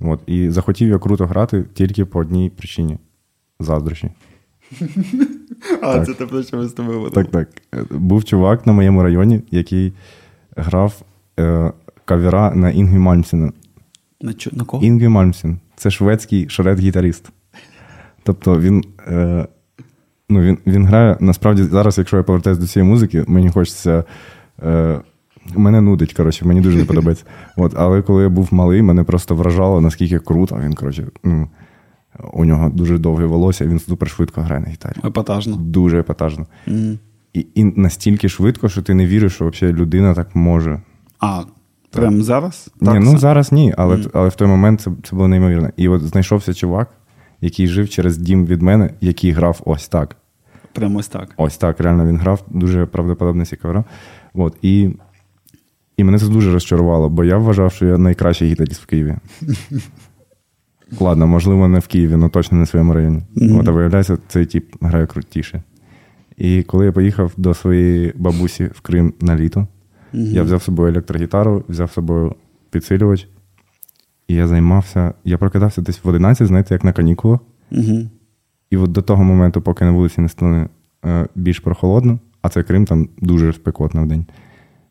[0.00, 2.98] От, І захотів я круто грати тільки по одній причині
[3.60, 4.10] заздрощі.
[5.82, 6.06] А, так.
[6.06, 7.48] це те, про що ми з тобою Так, так.
[7.90, 9.92] Був чувак на моєму районі, який
[10.56, 11.02] грав
[11.40, 11.72] е,
[12.04, 13.52] кавера на Інгві Мальмсена.
[14.20, 14.50] На чо?
[14.52, 14.84] на кого?
[14.84, 15.58] Інгві Мальмсен.
[15.76, 17.22] Це шведський шред-гітаріст.
[18.22, 18.84] Тобто він.
[19.08, 19.46] Е,
[20.28, 21.16] Ну, він він грає.
[21.20, 24.04] Насправді, зараз, якщо я повертаюся до цієї музики, мені хочеться.
[24.62, 25.00] Е,
[25.54, 27.24] Мене нудить, коротше, мені дуже не подобається.
[27.56, 30.60] От, Але коли я був малий, мене просто вражало, наскільки круто.
[30.64, 31.48] Він, коротше, ну,
[32.32, 34.96] у нього дуже довге волосся, він супер швидко грає на гітарі.
[35.04, 35.56] Епатажно.
[35.56, 36.46] Дуже епатажно.
[36.68, 36.98] Mm.
[37.32, 40.80] І і настільки швидко, що ти не віриш, що взагалі людина так може.
[41.20, 41.42] А,
[41.90, 42.70] прямо зараз?
[42.80, 44.10] Ні, так, ну зараз ні, але mm.
[44.14, 45.70] але в той момент це це було неймовірно.
[45.76, 46.90] І от знайшовся чувак,
[47.40, 50.16] який жив через дім від мене, який грав ось так.
[50.72, 51.28] Прямо ось так.
[51.36, 53.84] Ось так, реально він грав, дуже правдоподобно цікаво.
[54.34, 54.90] От, і
[55.96, 59.16] і мене це дуже розчарувало, бо я вважав, що я найкращий гітаріст в Києві.
[61.00, 63.22] Ладно, можливо, не в Києві, але точно не в своєму районі.
[63.36, 63.60] Mm-hmm.
[63.60, 65.62] От, а виявляється, цей тип грає крутіше.
[66.36, 69.66] І коли я поїхав до своєї бабусі в Крим на літо,
[70.14, 70.32] mm-hmm.
[70.32, 72.34] я взяв з собою електрогітару, взяв з собою
[72.70, 73.28] підсилювач,
[74.28, 75.14] і я займався.
[75.24, 77.40] Я прокидався десь в 11, знаєте, як на канікулах.
[77.72, 78.08] Mm-hmm.
[78.70, 80.68] І от до того моменту, поки на вулиці не стане
[81.04, 84.26] е, більш прохолодно, а це Крим там дуже спекотно в день.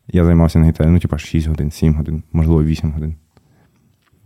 [0.08, 3.14] Я займався на гітарі, ну, типа 6 годин, 7 годин, можливо, 8 годин.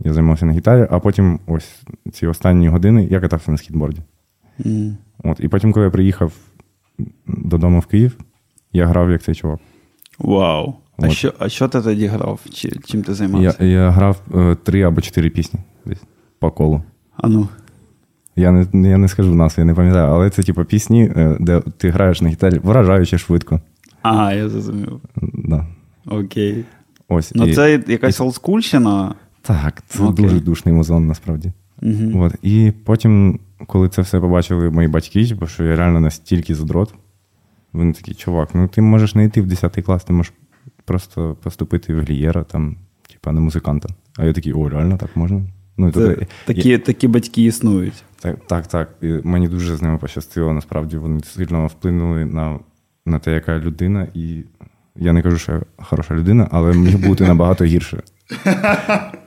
[0.01, 1.83] Я займався на гітарі, а потім ось
[2.13, 4.01] ці останні години я катався на скітборді.
[4.61, 4.95] Mm.
[5.25, 6.33] От, І потім, коли я приїхав
[7.27, 8.19] додому в Київ,
[8.73, 9.61] я грав як цей чувак.
[10.19, 10.75] Вау!
[10.99, 12.41] А що а що ти тоді грав?
[12.53, 13.65] Чи, Чим ти займався?
[13.65, 16.03] Я я грав е, три або чотири пісні десь
[16.39, 16.83] по колу.
[17.17, 17.49] А ну.
[18.37, 21.61] Я не я не скажу нас, я не пам'ятаю, але це типу пісні, е, де
[21.61, 23.61] ти граєш на гітарі вражаючи швидко.
[24.03, 25.01] Ага, я зрозумів.
[25.35, 25.67] Да.
[26.07, 26.65] Окей.
[27.09, 27.33] Ось.
[27.35, 27.55] Ну, і...
[27.55, 29.15] це якась олдскульщина.
[29.47, 30.25] Так, це Окей.
[30.25, 31.53] дуже душний музон, насправді.
[31.83, 32.25] Угу.
[32.25, 32.35] От.
[32.43, 36.95] І потім, коли це все побачили мої батьки, бо що я реально настільки задрот,
[37.73, 40.33] вони такі, чувак, ну ти можеш не йти в 10 клас, ти можеш
[40.85, 42.77] просто поступити в глієра, там,
[43.13, 43.89] типа на музиканта.
[44.19, 45.43] А я такий, о, реально так можна?
[45.77, 48.05] Ну, Це, тобто, такі, я, такі батьки існують.
[48.21, 48.95] так, так, так.
[49.03, 50.53] І мені дуже з ними пощастило.
[50.53, 52.59] Насправді вони сильно вплинули на,
[53.07, 54.45] на те, яка людина, і
[54.97, 58.03] я не кажу, що я хороша людина, але міг бути набагато гірше.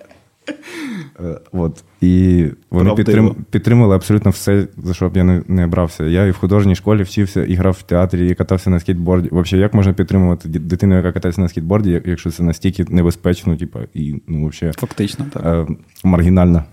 [1.20, 1.84] Е, От.
[2.02, 6.04] І вони підтрим, підтримали абсолютно все, за що б я не, не брався.
[6.04, 9.30] Я і в художній школі вчився, і грав в театрі, і катався на скейтборді.
[9.32, 14.22] Взагалі, як можна підтримувати дитину, яка катається на скейтборді, якщо це настільки небезпечно, типу, і
[14.28, 15.46] ну, взагалі, Фактично, так.
[15.46, 15.68] е,
[16.04, 16.64] маргінально.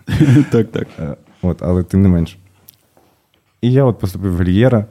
[0.50, 0.88] так, так.
[0.98, 2.38] Е, От, але тим не менш.
[3.60, 4.86] І я от поступив в Глієра,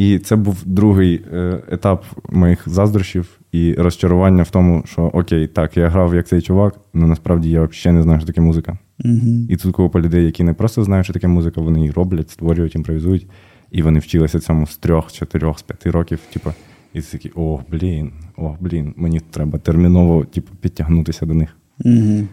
[0.00, 5.76] і це був другий е, етап моїх заздрощів і розчарування в тому, що окей, так,
[5.76, 8.78] я грав як цей чувак, але насправді я взагалі не знаю, що таке музика.
[9.04, 9.46] Угу.
[9.48, 12.74] І тут купа людей, які не просто знають, що таке музика, вони її роблять, створюють,
[12.74, 13.26] імпровізують,
[13.70, 16.18] і вони вчилися цьому з трьох, чотирьох, з п'яти років.
[16.32, 16.52] Типу,
[16.94, 21.56] і це такі, о, блін, о, блін, мені треба терміново типу, підтягнутися до них.
[21.84, 22.26] Угу.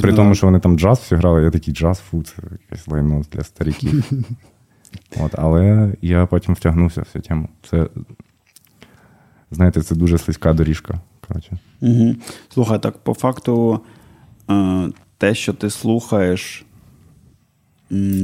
[0.00, 3.22] При тому, що вони там джаз всі грали, я такий джаз, фу, це якесь лайно
[3.32, 4.10] для стариків.
[5.20, 7.48] От, але я потім втягнувся в цю тему.
[7.70, 7.88] Це,
[9.50, 11.00] знаєте, це дуже слизька доріжка.
[11.28, 11.58] Коротше.
[11.80, 12.14] Угу.
[12.48, 13.80] Слухай, так по факту,
[14.50, 16.66] е, те, що ти слухаєш,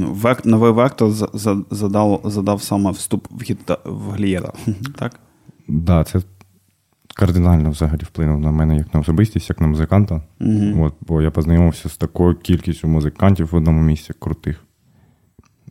[0.01, 4.53] век, новий вектор за- за- задав, задав саме вступ в, гіта, в глієра.
[4.95, 5.19] Так?
[5.67, 6.21] Да, це
[7.15, 10.21] кардинально взагалі вплинуло на мене як на особистість, як на музиканта.
[10.41, 10.83] Угу.
[10.83, 14.63] От, бо я познайомився з такою кількістю музикантів в одному місці крутих.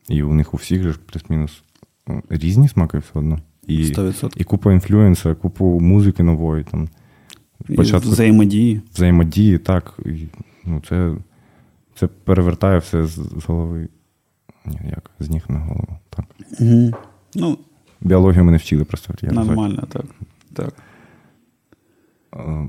[0.08, 1.62] І у них у всіх же ж плюс-мінус
[2.06, 3.38] ну, різні смаки все одно.
[3.66, 4.32] І, 100%.
[4.36, 6.64] і купа інфлюенса, купу музики нової.
[6.64, 6.88] Там,
[7.68, 8.80] І Взаємодії.
[8.94, 9.98] взаємодії, так.
[10.06, 10.26] І,
[10.64, 11.14] ну, це,
[11.94, 13.88] це перевертає все з, з голови.
[14.66, 15.10] Ні, як?
[15.18, 15.98] З ніг на голову.
[16.10, 16.24] Так.
[16.60, 16.90] Угу.
[17.34, 17.58] Ну,
[18.00, 19.14] Біологію ми не вчили просто.
[19.22, 20.04] Я нормально, так.
[20.52, 20.74] так.
[22.34, 22.68] Е,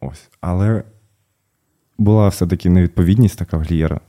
[0.00, 0.28] Ось.
[0.40, 0.82] Але
[1.98, 4.00] була все-таки невідповідність така в Глієра.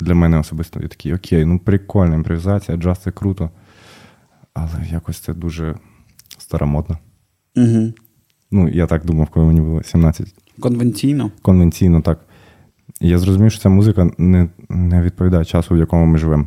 [0.00, 0.80] Для мене особисто.
[0.82, 3.50] Я такий, окей, ну прикольна імпровізація, джаз це круто.
[4.54, 5.74] Але якось це дуже
[6.38, 6.98] старомодно.
[7.56, 7.92] Угу.
[8.50, 10.34] Ну, я так думав, коли мені було 17.
[10.60, 11.30] Конвенційно.
[11.42, 12.20] Конвенційно так.
[13.00, 16.46] І я зрозумів, що ця музика не, не відповідає часу, в якому ми живемо.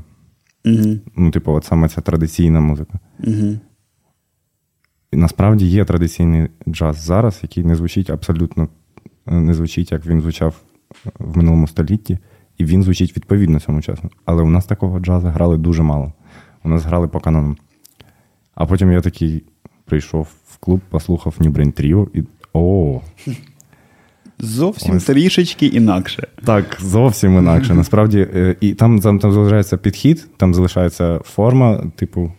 [0.66, 1.00] Угу.
[1.16, 3.00] Ну, типу, от саме ця традиційна музика.
[3.20, 3.60] Угу.
[5.12, 8.68] І насправді є традиційний джаз зараз, який не звучить абсолютно
[9.26, 10.62] не звучить, як він звучав
[11.20, 12.18] в минулому столітті,
[12.60, 14.10] і він звучить відповідно цьому часу.
[14.26, 16.14] Але у нас такого джазу грали дуже мало.
[16.64, 17.58] У нас грали по канонам.
[18.56, 19.44] А потім я такий
[19.86, 22.24] прийшов в клуб, послухав New Brain Trio і.
[22.54, 23.02] О,
[24.40, 25.04] Зовсім Ось.
[25.04, 26.28] трішечки інакше.
[26.46, 27.74] так, зовсім інакше.
[27.74, 32.32] Насправді, е, і там, там, там залишається підхід, там залишається форма, типу,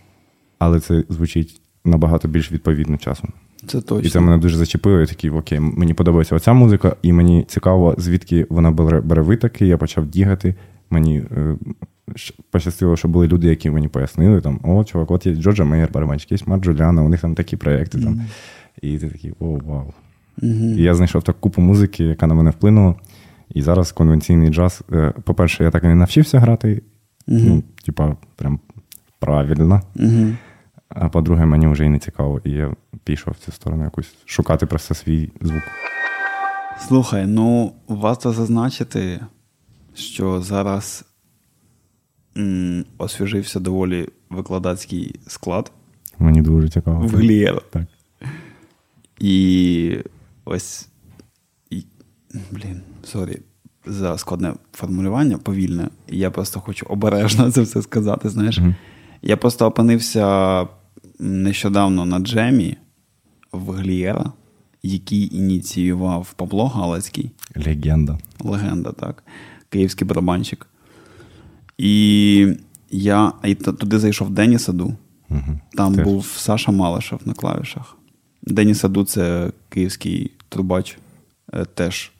[0.58, 3.30] але це звучить набагато більш відповідно часом.
[3.66, 4.08] Це точно.
[4.08, 5.00] І це мене дуже зачепило.
[5.00, 9.66] Я такий, окей, мені подобається оця музика, і мені цікаво, звідки вона бере, бере витоки.
[9.66, 10.54] Я почав дігати.
[10.90, 11.56] Мені е,
[12.50, 16.32] пощастило, що були люди, які мені пояснили, там, о, чувак, от є Джорджа Мейер, барабанщик,
[16.32, 18.00] є Марк Джуліана, у них там такі проекти.
[18.00, 18.20] Там.
[18.82, 19.92] І ти такий, о, вау.
[20.42, 20.64] Угу.
[20.76, 22.94] І я знайшов таку купу музики, яка на мене вплинула.
[23.54, 24.82] І зараз конвенційний джаз.
[24.92, 26.82] е, По-перше, я так і не навчився грати.
[27.26, 28.60] Ну, типа, прям
[29.18, 29.80] правильно.
[29.96, 30.26] Угу.
[30.94, 32.74] А по-друге, мені вже і не цікаво, і я
[33.04, 35.62] пішов в цю сторону якусь шукати просто свій звук.
[36.88, 39.20] Слухай, ну варто зазначити,
[39.94, 41.04] що зараз
[42.36, 45.72] м, освіжився доволі викладацький склад
[46.18, 47.06] Мені дуже цікаво.
[47.06, 47.60] в Глієра.
[47.70, 47.82] Так.
[49.18, 49.96] І
[50.44, 50.88] ось.
[51.70, 51.84] І,
[52.50, 53.38] блін, sorry
[53.86, 55.88] за складне формулювання, повільне.
[56.08, 58.28] Я просто хочу обережно це все сказати.
[58.28, 58.74] Знаєш, Мгм.
[59.22, 60.66] я просто опинився
[61.20, 62.76] нещодавно на джемі
[63.52, 64.32] в Глієра,
[64.82, 67.30] який ініціював Павло Галицький.
[67.66, 68.18] Легенда.
[68.40, 69.22] легенда, так.
[69.68, 70.66] Київський барабанщик.
[71.78, 72.46] І
[72.90, 74.94] я і туди зайшов Дені Саду.
[75.30, 75.60] Угу.
[75.74, 76.04] Там Теж.
[76.04, 77.96] був Саша Малишев на клавішах.
[78.42, 80.98] Дені Саду це київський трубач.
[81.54, 82.12] е, Теж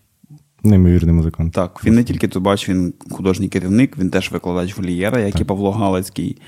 [0.62, 1.52] Неймовірний музикант.
[1.54, 1.84] так.
[1.84, 6.38] Він не тільки трубач, він художній керівник, він теж викладач Влієра, як і Павло Галицький.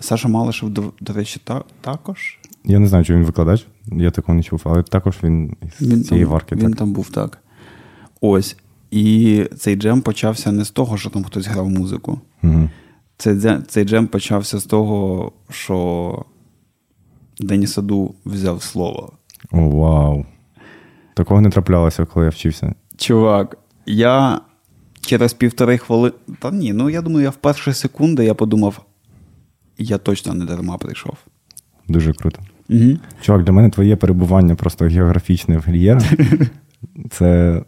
[0.00, 2.38] Саша Малишев, до, до речі, та, також.
[2.64, 6.04] Я не знаю, чи він викладач, я такого не чув, але також він із Він,
[6.04, 6.54] цієї там, варки.
[6.54, 6.78] він так.
[6.78, 7.38] там був так.
[8.20, 8.56] Ось.
[8.90, 12.20] І цей джем почався не з того, що там хтось грав музику.
[12.42, 12.68] Угу.
[13.16, 13.36] Цей,
[13.68, 16.24] цей джем почався з того, що
[17.40, 19.12] Деніс Аду взяв слово.
[19.52, 20.26] О, вау.
[21.14, 22.74] Такого не траплялося, коли я вчився.
[22.96, 24.40] Чувак, я
[25.00, 26.14] через півтори хвилини.
[26.38, 28.80] Та ні, ну я думаю, я в перші секунди я подумав,
[29.80, 31.14] я точно не дарма прийшов.
[31.88, 32.38] Дуже круто.
[32.70, 32.98] Угу.
[33.20, 36.02] Чувак, для мене твоє перебування просто географічне в Гільєра.
[37.10, 37.62] Це,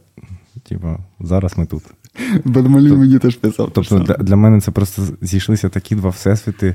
[0.69, 1.83] типа, зараз ми тут.
[2.45, 3.71] Бармалій мені теж писав.
[3.75, 6.75] Тобто для, для мене це просто зійшлися такі два всесвіти.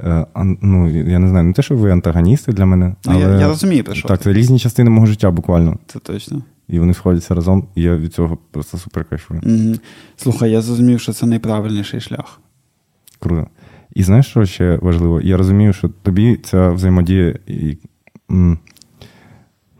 [0.00, 0.26] Е,
[0.62, 2.94] ну, Я не знаю, не те, що ви антагоністи для мене.
[3.04, 3.26] але...
[3.26, 5.78] Ну, я, я розумію, про що Так, це різні частини мого життя буквально.
[5.86, 6.42] Це точно.
[6.68, 9.40] І вони сходяться разом, і я від цього просто супер кайфую.
[9.44, 9.74] Угу.
[10.16, 12.40] Слухай, я зрозумів, що це найправильніший шлях.
[13.18, 13.46] Круто.
[13.94, 15.20] І знаєш, що ще важливо?
[15.20, 17.78] Я розумію, що тобі ця взаємодія і
[18.30, 18.58] м,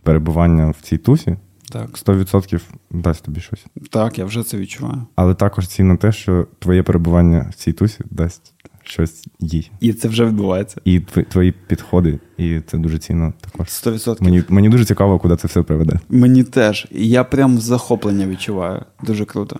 [0.02, 1.36] перебування в цій тусі
[1.72, 1.88] Так.
[1.98, 3.64] 100% дасть тобі щось.
[3.90, 5.02] Так, я вже це відчуваю.
[5.16, 9.70] Але також цінно те, що твоє перебування в цій тусі дасть щось їй.
[9.80, 10.80] І це вже відбувається.
[10.84, 13.66] І твої підходи, і це дуже цінно також.
[13.68, 14.22] 100%.
[14.22, 16.00] Мені мені дуже цікаво, куди це все приведе.
[16.08, 16.86] Мені теж.
[16.90, 18.82] Я прям захоплення відчуваю.
[19.02, 19.56] Дуже круто.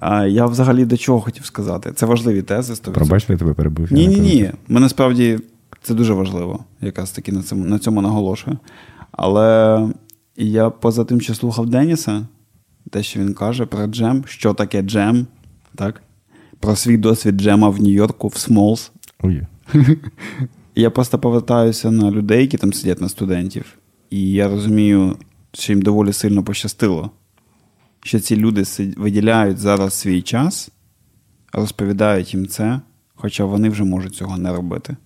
[0.00, 1.92] А Я взагалі до чого хотів сказати?
[1.94, 2.72] Це важливі тези.
[2.72, 2.92] 100%.
[2.92, 3.92] Пробач, я тебе перебив.
[3.92, 4.50] Ні, ні, ні.
[4.68, 5.38] Ми насправді
[5.82, 8.58] це дуже важливо, якраз таки на цьому на цьому наголошую.
[9.12, 9.88] Але
[10.36, 12.26] я поза тим, що слухав Деніса,
[12.90, 15.26] те, що він каже про джем, що таке джем,
[15.74, 16.02] так?
[16.60, 18.92] Про свій досвід джема в Нью-Йорку, в Smalls.
[19.22, 19.42] Ой.
[20.74, 23.78] Я просто повертаюся на людей, які там сидять на студентів,
[24.10, 25.16] і я розумію,
[25.52, 27.10] що їм доволі сильно пощастило,
[28.02, 28.64] що ці люди
[28.96, 30.70] виділяють зараз свій час,
[31.52, 32.80] розповідають їм це,
[33.14, 34.96] хоча вони вже можуть цього не робити.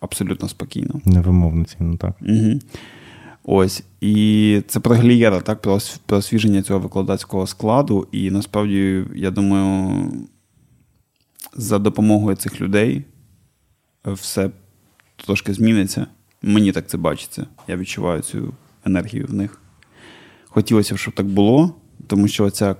[0.00, 1.00] Абсолютно спокійно.
[1.04, 2.16] Невимовно цінно, так.
[2.20, 2.58] Угу.
[3.44, 3.82] Ось.
[4.00, 8.06] І це про Глієра, так, про, про освіження цього викладацького складу.
[8.12, 10.12] І насправді, я думаю,
[11.54, 13.04] за допомогою цих людей
[14.04, 14.50] все
[15.16, 16.06] трошки зміниться.
[16.42, 17.46] Мені так це бачиться.
[17.68, 19.60] Я відчуваю цю енергію в них.
[20.48, 21.74] Хотілося б, щоб так було,
[22.12, 22.76] тому що ця,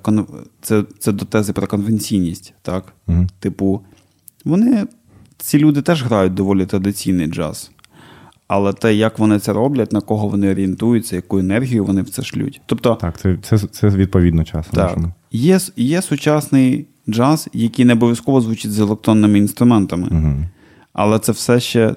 [0.62, 2.54] це це до тези про конвенційність.
[2.62, 2.92] так?
[3.08, 3.26] Угу.
[3.38, 3.80] Типу,
[4.44, 4.86] вони,
[5.38, 7.70] ці люди теж грають доволі традиційний джаз.
[8.48, 12.22] Але те, як вони це роблять, на кого вони орієнтуються, яку енергію вони в це
[12.22, 12.60] шлють.
[12.66, 14.70] Тобто, Так, це це, це відповідно часу.
[14.72, 14.98] Так.
[15.30, 20.08] Є є сучасний джаз, який не обов'язково звучить з електронними інструментами.
[20.10, 20.46] Угу.
[20.92, 21.94] Але це все ще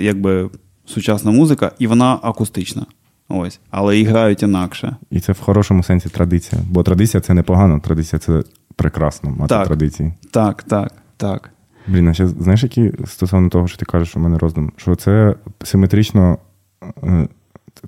[0.00, 0.50] якби
[0.86, 2.86] сучасна музика, і вона акустична.
[3.28, 3.60] Ось.
[3.70, 4.96] Але і грають інакше.
[5.10, 6.62] І це в хорошому сенсі традиція.
[6.70, 8.42] Бо традиція це непогано, традиція це
[8.76, 9.66] прекрасно мати так.
[9.66, 10.12] традиції.
[10.30, 11.50] Так, так, так.
[11.86, 15.34] Блін, а ще знаєш, які стосовно того, що ти кажеш, у мене роздум, що це
[15.64, 16.38] симетрично,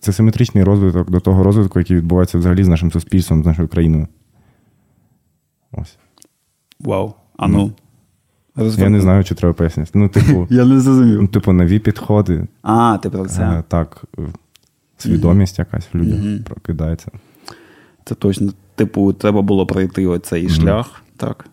[0.01, 4.09] це симетричний розвиток до того розвитку, який відбувається взагалі з нашим суспільством, з нашою країною.
[5.73, 5.97] Ось.
[6.81, 7.15] Вау.
[7.37, 7.73] А ну.
[8.57, 8.83] Розвитку.
[8.83, 9.91] Я не знаю, чи треба пояснити.
[9.95, 11.23] Ну, типу, Я не зрозумів.
[11.23, 12.47] Ну, типу, нові підходи.
[12.63, 13.63] А, ти про це.
[13.69, 14.05] Так,
[15.03, 15.67] свідомість mm-hmm.
[15.73, 16.43] якась в людях mm-hmm.
[16.43, 17.11] прокидається.
[18.05, 20.61] Це точно, типу, треба було пройти оцей mm-hmm.
[20.61, 21.03] шлях.
[21.17, 21.47] Так.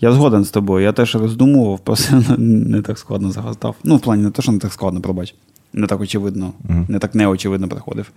[0.00, 0.84] Я згоден з тобою.
[0.84, 3.76] Я теж роздумував, просто не так складно загадав.
[3.84, 5.34] Ну, в плані не те, що не так складно, пробач.
[5.72, 6.90] Не так очевидно, mm-hmm.
[6.90, 8.10] не так неочевидно приходив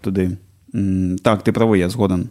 [0.00, 0.30] туди.
[0.74, 2.28] М- так, ти правий, я згоден.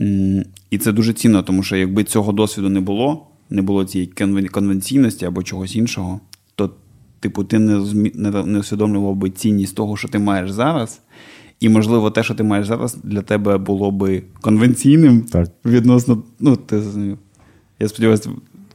[0.00, 4.10] М- і це дуже цінно, тому що якби цього досвіду не було, не було цієї
[4.50, 6.20] конвенційності або чогось іншого,
[7.24, 11.00] типу, ти не не, не усвідомлював би цінність того, що ти маєш зараз.
[11.60, 15.48] І, можливо, те, що ти маєш зараз, для тебе було би конвенційним так.
[15.64, 16.22] відносно.
[16.40, 17.18] Ну, ти зрозумів.
[17.80, 18.30] Я сподіваюся,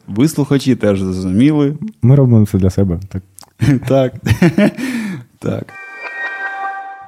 [0.07, 1.77] ви слухачі теж зрозуміли.
[2.01, 2.99] Ми робимо це для себе.
[3.09, 3.23] Так.
[3.87, 4.13] Так.
[5.39, 5.73] так.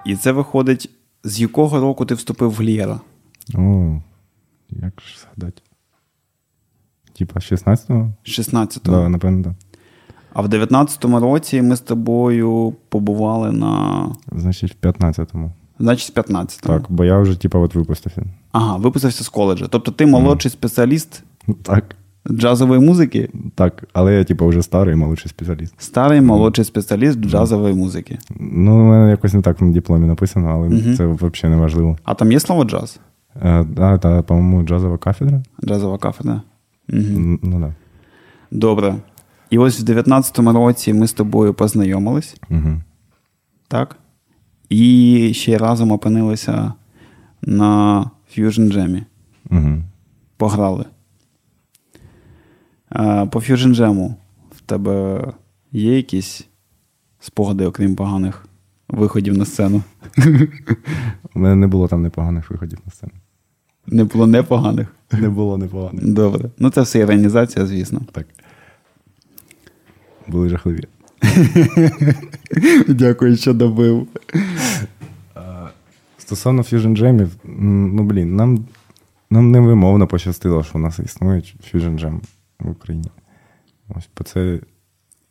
[0.06, 0.90] І це виходить,
[1.24, 3.00] з якого року ти вступив в Глієра?
[3.56, 4.02] О,
[4.70, 5.62] як ж згадати?
[7.18, 8.14] Типа 16-го?
[8.26, 8.96] 16-го.
[8.98, 9.54] Да, напевно, так.
[10.34, 14.06] А в 19-му році ми з тобою побували на.
[14.32, 15.52] Значить, в 15-му.
[15.80, 16.48] Значить, в 15-му.
[16.68, 18.24] Так, бо я вже, типа, от випустився.
[18.52, 19.68] Ага, випустився з коледжа.
[19.70, 20.54] Тобто ти молодший mm.
[20.54, 21.24] спеціаліст
[21.64, 21.96] так.
[22.32, 23.30] джазової музики?
[23.56, 25.74] Так, але я, типа, вже старий молодший спеціаліст.
[25.78, 28.18] Старий молодший спеціаліст джазової музики.
[28.40, 30.98] Ну, у мене якось не так на дипломі написано, але mm-hmm.
[30.98, 31.98] це взагалі не важливо.
[32.04, 33.00] А там є слово джаз?
[33.42, 35.44] Е, да, та, по-моєму, джазова кафедра.
[35.66, 36.42] Джазова кафедра.
[36.90, 37.40] Угу.
[37.44, 37.74] Ну, да.
[38.52, 38.96] Добре.
[39.52, 42.36] І ось в 19-му році ми з тобою познайомились.
[42.50, 42.82] Угу.
[43.68, 43.96] Так?
[44.70, 46.74] І ще разом опинилися
[47.42, 48.02] на
[48.38, 49.04] Fusion Jam.
[49.50, 49.84] Угу.
[50.38, 50.86] Пограли.
[52.90, 54.16] А, По Fusion Jam
[54.56, 55.28] в тебе
[55.72, 56.48] є якісь
[57.20, 58.46] спогади, окрім поганих
[58.88, 59.84] виходів на сцену?
[61.36, 63.14] У мене не було там непоганих виходів на сцену.
[63.88, 64.96] Не було непоганих?
[65.12, 66.06] Не було непоганих.
[66.06, 66.50] Добре.
[66.58, 68.02] Ну, це все організація, звісно.
[68.12, 68.28] Так.
[70.32, 70.84] Були жахливі.
[72.88, 74.08] Дякую, що добив.
[76.18, 77.30] Стосовно Fusion Jam,
[77.94, 78.66] ну блін, нам
[79.30, 82.20] нам невимовно пощастило, що у нас існує Fusion Jam
[82.60, 83.08] в Україні.
[83.90, 84.60] Ось бо це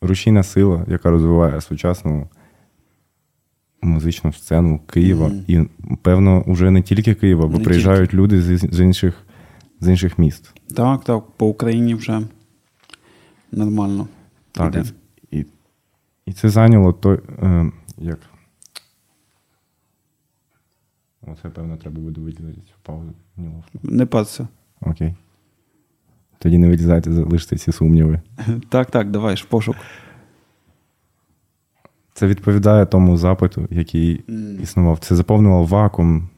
[0.01, 2.29] рушійна сила, яка розвиває сучасну
[3.83, 5.27] музичну сцену Києва.
[5.27, 5.65] Mm-hmm.
[5.65, 8.23] І, певно, вже не тільки Києва, бо не приїжджають тільки.
[8.23, 9.15] люди з, з інших
[9.81, 10.53] з інших міст.
[10.75, 12.21] Так, так, по Україні вже
[13.53, 14.09] нормально.
[14.53, 14.77] Так,
[15.31, 15.47] і, і
[16.27, 17.19] і, це зайняло той.
[17.43, 18.19] Е, як?
[21.27, 23.13] Оце, певно, треба буде виділити цю паузу.
[23.83, 24.49] Не паться.
[24.81, 25.15] Окей.
[26.39, 28.21] Тоді не вилізайте, залиште ці сумніви.
[28.69, 29.77] Так, так, давай ж пошук.
[32.15, 34.63] Це відповідає тому запиту, який mm.
[34.63, 34.99] існував.
[34.99, 36.29] Це заповнював вакуум,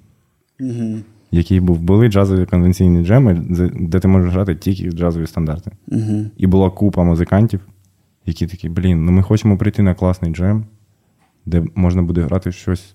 [0.60, 1.00] mm-hmm.
[1.30, 1.80] який був.
[1.80, 3.44] Були джазові конвенційні джеми,
[3.80, 5.70] де ти можеш грати тільки джазові стандарти.
[5.88, 6.30] Mm-hmm.
[6.36, 7.60] І була купа музикантів,
[8.26, 10.64] які такі, блін, ну ми хочемо прийти на класний джем,
[11.46, 12.94] де можна буде грати щось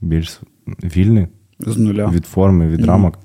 [0.00, 2.06] більш вільне з нуля.
[2.06, 2.86] від форми, від mm-hmm.
[2.86, 3.18] рамок.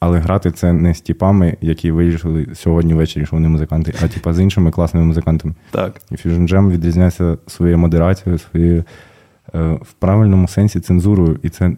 [0.00, 4.34] Але грати це не з типами, які вирішили сьогодні ввечері, що вони музиканти, а типа
[4.34, 5.54] з іншими класними музикантами.
[5.70, 6.00] Так.
[6.10, 8.84] І Fusion Jam відрізняється своєю модерацією, своєю
[9.54, 11.76] е, в правильному сенсі цензурою, і це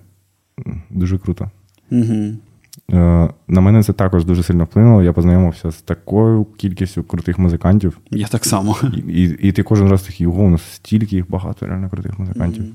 [0.90, 1.50] дуже круто.
[1.90, 2.36] Угу.
[2.92, 5.02] Е, на мене це також дуже сильно вплинуло.
[5.02, 7.98] Я познайомився з такою кількістю крутих музикантів.
[8.10, 8.76] Я так само.
[9.06, 12.18] І і, і ти кожен раз такий, ого, у нас стільки їх багато реально крутих
[12.18, 12.62] музикантів.
[12.62, 12.72] Угу.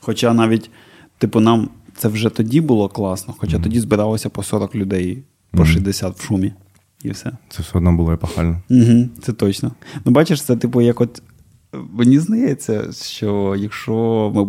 [0.00, 0.70] Хоча навіть,
[1.18, 3.62] типу, нам це вже тоді було класно, хоча mm-hmm.
[3.62, 5.66] тоді збиралося по 40 людей, по mm-hmm.
[5.66, 6.52] 60 в шумі.
[7.02, 7.32] І все.
[7.48, 8.62] Це все одно було епохально.
[8.70, 9.72] Угу, Це точно.
[10.04, 11.22] Ну, бачиш, це, типу, як от
[11.72, 14.46] мені здається, що якщо ми,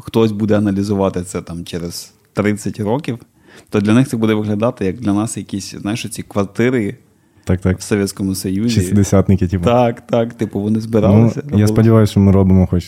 [0.00, 3.18] хтось буде аналізувати це там через 30 років,
[3.70, 6.96] то для них це буде виглядати як для нас якісь, знаєш, ці квартири.
[7.44, 7.78] Так, так.
[7.78, 8.80] В Совєтському Союзі.
[8.80, 9.64] Шістдесятники, типу.
[9.64, 11.42] Так, так, типу, вони збиралися.
[11.50, 12.84] Ну, Я сподіваюся, що ми робимо хоч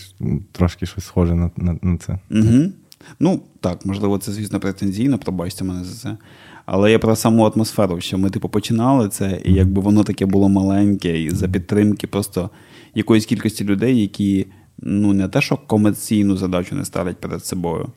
[0.51, 2.19] трошки щось схоже на на, на це.
[2.31, 2.71] Угу.
[3.19, 6.17] Ну, так, можливо, це, звісно, претензійно, пробачте мене за це.
[6.65, 10.49] Але я про саму атмосферу, що ми, типу, починали це, і якби воно таке було
[10.49, 12.49] маленьке, і за підтримки просто
[12.95, 14.47] якоїсь кількості людей, які
[14.79, 17.89] ну, не те, що комерційну задачу не ставлять перед собою,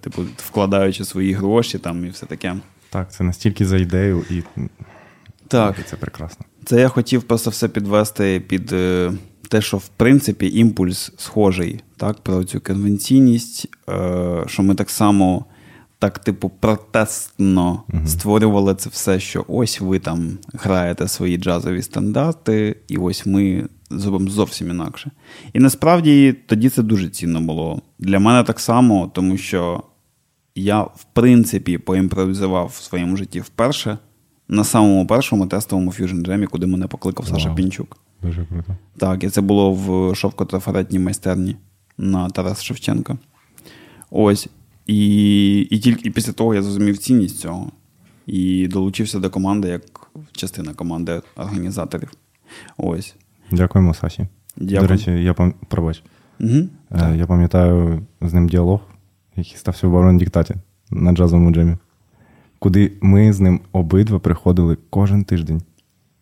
[0.00, 2.56] типу, вкладаючи свої гроші там і все таке.
[2.90, 4.42] Так, це настільки за ідею, і
[5.48, 5.76] так.
[5.86, 6.46] це прекрасно.
[6.64, 8.72] Це я хотів просто все підвести під.
[8.72, 9.12] Е,
[9.48, 15.44] те, що в принципі імпульс схожий так, про цю конвенційність, е, що ми так само
[15.98, 22.76] так, типу, протестно uh створювали це все, що ось ви там граєте свої джазові стандарти,
[22.88, 25.10] і ось ми зовсім інакше.
[25.52, 27.82] І насправді тоді це дуже цінно було.
[27.98, 29.82] Для мене так само, тому що
[30.54, 33.98] я, в принципі, поімпровізував в своєму житті вперше
[34.48, 37.30] на самому першому тестовому Fusion Jam, куди мене покликав wow.
[37.30, 37.96] Саша Пінчук.
[38.22, 38.76] Дуже круто.
[38.96, 41.56] Так, і це було в шовкотрафаретній майстерні
[41.98, 43.18] на Тарас Шевченка.
[44.10, 44.48] Ось.
[44.86, 47.72] І і тільки і після того я зрозумів цінність цього
[48.26, 52.12] і долучився до команди як частина команди організаторів.
[52.76, 53.14] Ось.
[53.52, 54.26] Дякуємо, Саші.
[54.56, 54.80] Дякую.
[54.80, 55.54] До речі, я пам...
[55.68, 56.02] пробач.
[56.40, 56.68] Угу.
[57.14, 58.80] Я пам'ятаю з ним діалог,
[59.36, 60.54] який стався в Барон Діктаті
[60.90, 61.76] на джазовому джемі,
[62.58, 65.62] куди ми з ним обидва приходили кожен тиждень.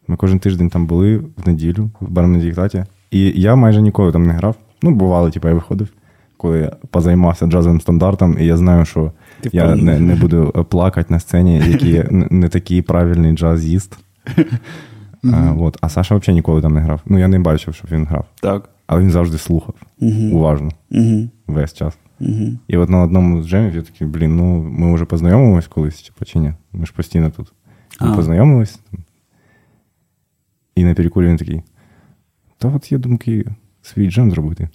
[0.09, 2.85] Ми кожен тиждень там були в неділю в барному диктаті.
[3.11, 4.57] І я майже ніколи там не грав.
[4.83, 5.89] Ну, бувало, типу, я виходив,
[6.37, 11.07] коли я позаймався джазовим стандартом, і я знаю, що Ти я не не буду плакати
[11.13, 13.37] на сцені, який не такий правильний
[15.25, 15.61] джазіст.
[15.61, 15.79] А, от.
[15.81, 17.01] а Саша взагалі ніколи там не грав.
[17.07, 18.27] Ну, я не бачив, щоб він грав.
[18.41, 18.69] Так.
[18.87, 19.75] Але він завжди слухав
[20.33, 20.71] уважно
[21.47, 21.99] весь час.
[22.69, 26.25] І от на одному з джемів я такий, блін, ну ми вже познайомились колись, типу,
[26.25, 26.53] чи ні?
[26.73, 27.53] Ми ж постійно тут.
[28.01, 28.81] Ми познайомились.
[30.75, 31.63] І на перекурі він такий.
[32.59, 33.45] Та от є думки
[33.83, 34.69] свій джем зробити.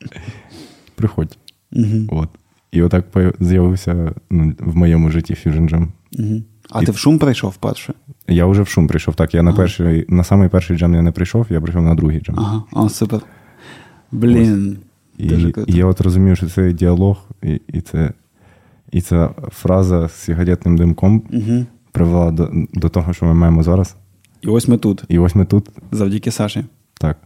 [0.94, 1.38] Приходь.
[1.72, 2.06] Угу.
[2.08, 2.28] От.
[2.72, 3.04] І отак
[3.40, 5.88] з'явився ну, в моєму житті Fusion Jam.
[6.18, 6.42] Угу.
[6.70, 6.86] А і...
[6.86, 7.94] ти в шум прийшов перше?
[8.30, 9.14] Я вже в шум прийшов.
[9.14, 9.50] Так, я ага.
[9.50, 12.34] на перший, на самий перший джем я не прийшов, я прийшов на другий джем.
[12.38, 13.20] Ага, О, супер.
[14.12, 14.78] Блін.
[15.18, 15.26] І,
[15.66, 18.12] і я от розумію, що це діалог, і і, це,
[18.92, 21.66] і ця фраза з сигаретним димком угу.
[21.92, 23.96] привела до, до того, що ми маємо зараз.
[24.42, 25.04] І ось ми тут.
[25.08, 25.68] І ось ми тут.
[25.92, 26.64] Завдяки Саші.
[27.00, 27.18] Так.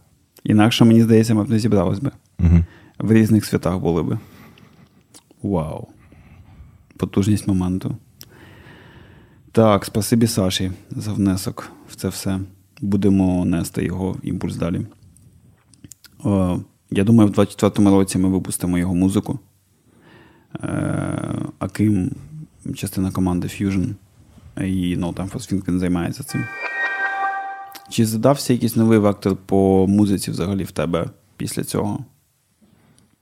[0.43, 2.11] Інакше, мені здається, ми б не зібрались би.
[2.39, 2.59] Угу.
[2.99, 4.19] В різних святах були би.
[5.43, 5.87] Вау.
[6.97, 7.95] Потужність моменту.
[9.55, 12.39] Так, спасибі Саші за внесок в це все.
[12.81, 14.81] Будемо нести його імпульс далі.
[16.23, 16.59] О,
[16.91, 19.39] я думаю, в 24-му році ми випустимо його музику.
[20.63, 22.11] Е, Аким,
[22.75, 23.93] частина команди Fusion
[24.57, 26.43] і No Time for Think, займається цим.
[27.89, 31.99] Чи задався якийсь новий вектор по музиці взагалі в тебе після цього?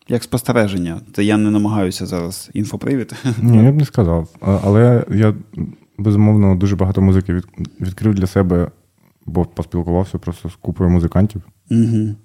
[0.07, 1.01] Як спостереження?
[1.15, 3.13] Це я не намагаюся зараз інфопривід.
[3.41, 4.29] Ні, я б не сказав.
[4.41, 5.33] Але я
[5.97, 7.45] безумовно дуже багато музики від,
[7.81, 8.71] відкрив для себе,
[9.25, 11.41] бо поспілкувався просто з купою музикантів.
[11.71, 12.15] Угу.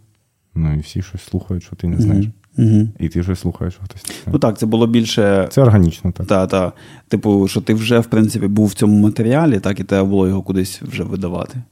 [0.55, 2.27] Ну і всі щось слухають, що ти не знаєш.
[2.59, 2.89] Угу.
[2.99, 4.23] І ти щось слухаєш, що хтось.
[4.33, 5.49] Ну так, це було більше.
[5.51, 6.27] Це органічно, так.
[6.27, 6.73] Та, та.
[7.09, 10.43] Типу, що ти вже, в принципі, був в цьому матеріалі, так, і треба було його
[10.43, 11.63] кудись вже видавати.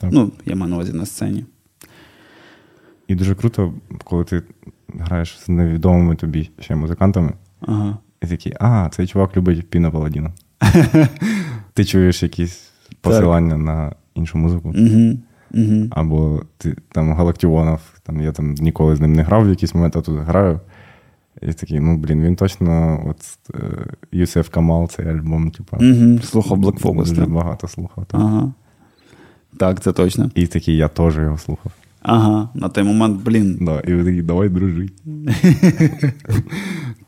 [0.00, 0.10] Так.
[0.12, 1.44] Ну, я маю на увазі на сцені.
[3.08, 3.74] І дуже круто,
[4.04, 4.42] коли ти
[4.88, 7.98] граєш з невідомими тобі ще музикантами, ага.
[8.22, 10.32] і такий, а, цей чувак любить Піна Паладіна.
[11.74, 14.68] Ти чуєш якісь посилання на іншу музику.
[14.68, 15.18] Угу.
[15.54, 15.86] Угу.
[15.90, 19.96] Або ти там Галактіонов, там я там ніколи з ним не грав в якийсь момент,
[19.96, 20.60] а тут граю.
[21.42, 23.16] І такий, ну блін, він точно от
[24.12, 25.76] Юсеф Камал, цей альбом, типу.
[25.76, 26.18] Угу.
[26.18, 27.08] Слухав Black Focus.
[27.08, 28.06] Дуже багато слухав.
[28.06, 28.20] Так.
[28.20, 28.52] Ага.
[29.58, 30.30] Так, це точно.
[30.34, 31.72] І такий, я теж його слухав.
[32.02, 33.58] Ага, на той момент, блін.
[33.60, 34.92] Да, І такі, давай дружить.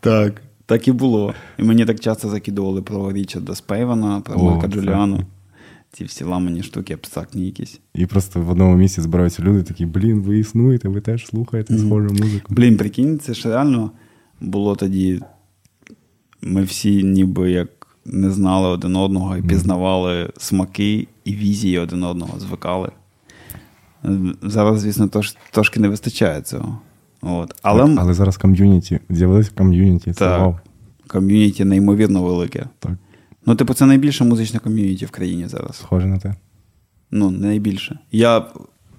[0.00, 1.34] Так, так і було.
[1.58, 5.20] І мені так часто закидували про Річарда Спейвана, про Марка Джуліану.
[5.92, 7.80] Ці всі ламані штуки, абстрактні якісь.
[7.94, 11.86] І просто в одному місці збираються люди, такі, блін, ви існуєте, ви теж слухаєте mm-hmm.
[11.86, 12.54] схожу музику.
[12.54, 13.90] Блін, прикинь, це ж реально
[14.40, 15.22] було тоді.
[16.42, 17.68] Ми всі ніби як
[18.04, 20.40] не знали один одного і пізнавали mm-hmm.
[20.40, 22.90] смаки і візії один одного, звикали.
[24.42, 26.78] Зараз, звісно, тож, трошки не вистачає цього.
[27.27, 27.55] От.
[27.62, 30.12] Але так, але зараз ком'юніті, з'явилося ком'юніті.
[30.12, 30.57] Це так, вау.
[31.07, 32.66] Ком'юніті неймовірно велике.
[32.79, 32.93] Так.
[33.47, 35.77] Ну, типу, це найбільше музичне ком'юніті в країні зараз.
[35.77, 36.35] Схоже на те.
[37.11, 37.99] Ну, не найбільше.
[38.12, 38.47] Я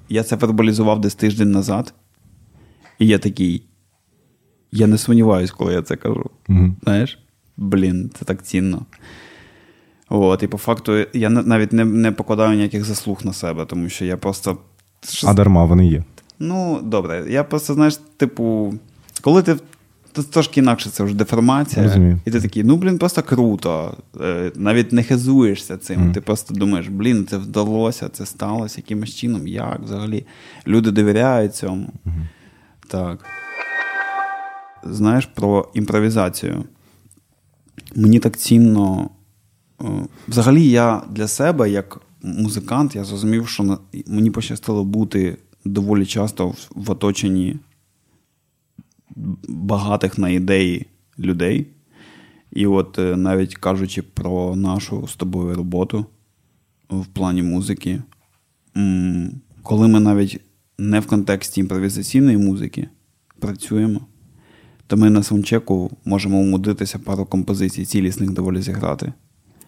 [0.09, 1.93] я це вербалізував десь тиждень назад,
[2.99, 3.63] і я такий.
[4.71, 6.29] Я не сумніваюсь, коли я це кажу.
[6.49, 6.75] Угу.
[6.83, 7.19] Знаєш?
[7.57, 8.85] Блін, це так цінно.
[10.09, 14.05] От, І по факту я навіть не не покладаю ніяких заслуг на себе, тому що
[14.05, 14.57] я просто.
[15.25, 16.03] А дарма вони є.
[16.39, 17.25] Ну, добре.
[17.29, 18.73] Я просто, знаєш, типу,
[19.21, 19.55] коли ти.
[20.13, 21.85] Це трошки інакше це вже деформація.
[21.85, 22.19] Розумію.
[22.25, 23.97] І ти такий, ну, блін, просто круто.
[24.21, 26.01] Е, навіть не хизуєшся цим.
[26.01, 26.13] Mm.
[26.13, 30.25] Ти просто думаєш, блін, це вдалося, це сталося якимось чином, як взагалі.
[30.67, 31.89] Люди довіряють цьому.
[32.05, 32.27] Mm-hmm.
[32.87, 33.25] Так.
[34.83, 36.63] Знаєш, про імпровізацію.
[37.95, 39.09] Мені так цінно.
[39.81, 39.85] Е,
[40.27, 46.91] взагалі, я для себе, як музикант, я зрозумів, що мені пощастило бути доволі часто в
[46.91, 47.57] оточенні
[49.47, 50.85] багатих на ідеї
[51.19, 51.67] людей.
[52.51, 56.05] І от е, навіть кажучи про нашу з тобою роботу
[56.89, 58.01] в плані музики,
[59.63, 60.41] коли ми навіть
[60.77, 62.87] не в контексті імпровізаційної музики
[63.39, 64.01] працюємо,
[64.87, 69.13] то ми на саундчеку можемо умудритися пару композицій цілісних доволі зіграти.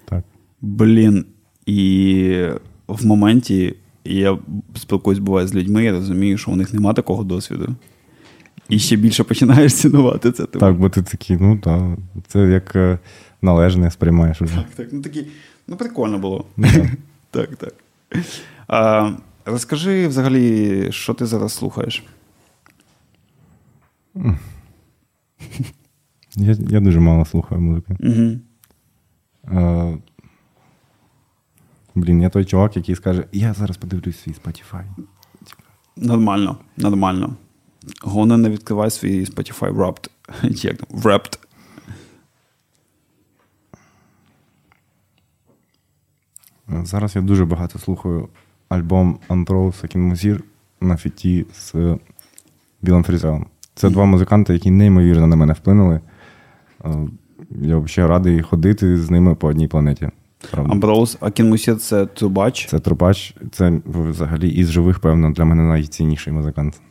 [0.06, 0.24] Так.
[0.62, 1.26] Блін,
[1.66, 2.48] і
[2.88, 3.76] в моменті
[4.18, 4.38] я
[4.76, 7.76] спілкуюсь буває з людьми, я розумію, що у них немає такого досвіду.
[8.70, 10.46] І ще більше починаєш цінувати це.
[10.46, 11.82] Так, бо ти такий, ну так,
[12.28, 13.00] це як е,
[13.42, 14.56] належне сприймаєш уже.
[14.56, 14.88] Так, так.
[14.92, 15.26] Ну такі,
[15.68, 16.46] ну прикольно було.
[16.58, 16.68] Ну,
[17.32, 17.74] так, так.
[18.68, 19.12] А,
[19.46, 22.04] Розкажи взагалі, що ти зараз слухаєш?
[26.36, 27.98] Я я дуже мало слухаю музики.
[28.00, 28.40] Угу.
[32.00, 34.84] Блін, я той чувак, який скаже, я зараз подивлюсь свій Spotify.
[35.98, 37.36] Нормально, нормально.
[38.02, 40.10] Головне, не відкривай свій Spotify Wrapped.
[40.66, 41.00] Як там?
[41.00, 41.40] Wrapped.
[46.84, 48.30] Зараз я дуже багато слухаю
[48.70, 50.44] альбом Амброуз Акінмусір
[50.82, 51.98] на фіті з
[52.82, 53.46] Біллом Фрізеллом.
[53.76, 56.00] Це два музиканти, які неймовірно на мене вплинули.
[57.50, 60.10] Я взагалі радий ходити з ними по одній планеті.
[60.52, 62.68] Амброуз Акінмусір це трубач.
[62.70, 63.36] Це трубач.
[63.52, 66.82] Це взагалі із живих, певно, для мене найцінніший музикант.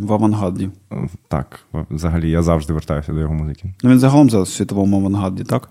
[0.00, 0.70] В авангарді.
[1.28, 1.60] Так,
[1.90, 3.74] взагалі, я завжди вертаюся до його музики.
[3.82, 5.70] Ну, Він загалом зараз в світовому авангарді, так?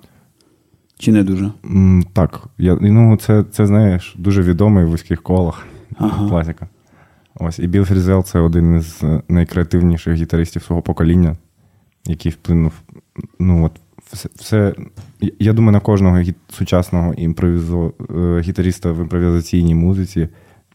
[0.97, 1.51] Чи не дуже?
[1.64, 2.47] Mm, так.
[2.57, 5.66] Я, ну, Це, це, знаєш, дуже відомий в вузьких колах.
[5.97, 6.30] Ага.
[6.30, 6.68] Класика.
[7.36, 11.38] Ось, І Біл Фрізел це один із найкреативніших гітаристів свого покоління,
[12.05, 12.74] який вплинув.
[13.39, 13.72] ну, от,
[14.14, 14.76] все, все,
[15.39, 20.30] Я думаю, на кожного сучасного імпровізо, е, гітариста в імпровізаційній музиці,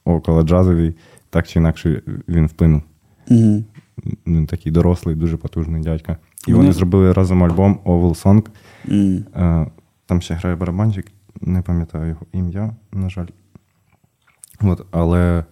[0.04, 0.94] около джазовій,
[1.30, 2.82] так чи інакше він вплинув.
[3.30, 3.64] Угу.
[4.26, 6.16] Він такий дорослий, дуже потужний дядька.
[6.46, 8.46] І вони, вони зробили разом альбом Oval Song.
[8.88, 9.66] Mm.
[10.06, 11.06] Там ще грає барабанчик,
[11.40, 13.26] не пам'ятаю його ім'я, на жаль.
[14.60, 15.44] От, Але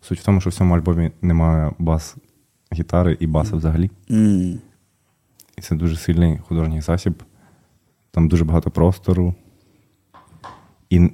[0.00, 3.90] суть в тому, що в цьому альбомі немає бас-гітари і баса взагалі.
[4.10, 4.58] Mm.
[5.58, 7.22] І це дуже сильний художній засіб.
[8.10, 9.34] Там дуже багато простору.
[10.90, 11.10] І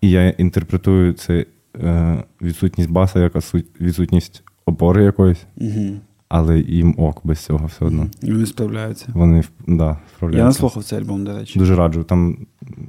[0.00, 1.46] і я інтерпретую це
[1.82, 5.96] е, відсутність баса, якась відсутність опори якоїсь, Угу.
[6.28, 8.06] але їм ок без цього все одно.
[8.22, 9.06] І вони справляються.
[9.14, 10.42] Вони да, справляються.
[10.42, 11.58] Я не слухав цей альбом, до речі.
[11.58, 12.36] Дуже раджу, там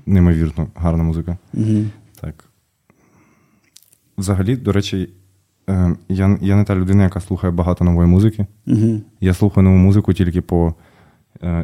[0.06, 1.38] неймовірно гарна музика.
[1.54, 1.84] Угу.
[2.22, 2.46] Так.
[4.18, 5.10] Взагалі, до речі,
[5.70, 8.46] е, я, я не та людина, яка слухає багато нової музики.
[8.68, 9.02] Угу.
[9.22, 10.74] Я слухаю нову музику тільки по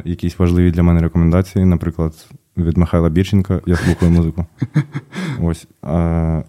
[0.04, 1.64] якісь важливі для мене рекомендації.
[1.64, 4.46] Наприклад, від Михайла Бірченка я слухаю музику.
[5.42, 5.66] Ось.
[5.84, 6.44] Е,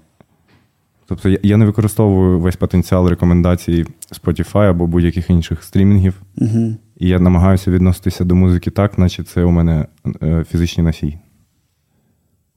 [1.06, 6.22] тобто я, не використовую весь потенціал рекомендацій Spotify або будь-яких інших стрімінгів.
[6.38, 6.76] Угу.
[6.98, 9.86] І я намагаюся відноситися до музики так, наче це у мене
[10.24, 11.18] е, фізичний носій.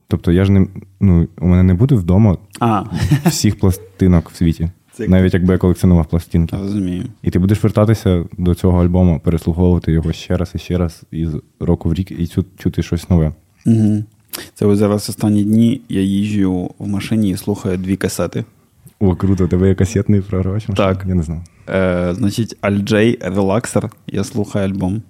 [0.09, 0.67] Тобто я ж не
[1.01, 2.85] ну, у мене не буде вдома А,
[3.27, 4.71] всіх пластинок в світі.
[4.97, 6.57] Це- Навіть якби я колекціонував пластинки.
[6.57, 7.05] розумію.
[7.22, 11.26] І ти будеш вертатися до цього альбому, переслуховувати його ще раз і ще раз, і
[11.26, 12.26] з року в рік, і
[12.59, 13.32] чути щось нове.
[13.66, 14.05] Угу.
[14.55, 18.45] Це ось зараз останні дні я їжджу в машині і слухаю дві касети.
[19.01, 20.68] О, круто, у тебе є касетний програвач?
[20.68, 20.84] машин?
[20.84, 21.05] Так.
[21.09, 21.42] Я не знав.
[21.68, 25.03] Е, значить, Alj Relaxer, я слухаю альбом.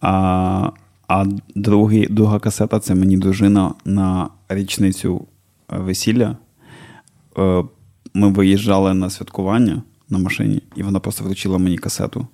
[0.00, 0.70] А,
[1.08, 1.24] а
[1.54, 5.26] другий, друга касета це мені дружина на річницю
[5.68, 6.36] весілля.
[7.38, 7.62] Е,
[8.14, 12.26] ми виїжджали на святкування на машині, і вона просто вручила мені касету.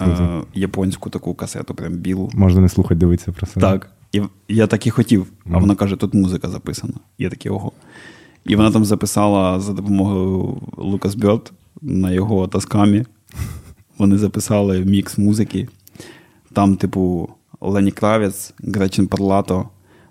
[0.00, 2.30] Е, японську таку касету, прям білу.
[2.34, 3.60] Можна не слухати, дивитися про себе.
[3.60, 3.90] Так.
[4.12, 6.94] І я так і хотів, а вона каже, тут музика записана.
[7.18, 7.72] Я такий ого.
[8.44, 13.04] І вона там записала за допомогою Лукас Бьот на його таскамі.
[13.98, 15.68] Вони записали мікс музики.
[16.52, 17.28] Там, типу,
[17.60, 19.68] Лені Кравець, Гречин Парлато,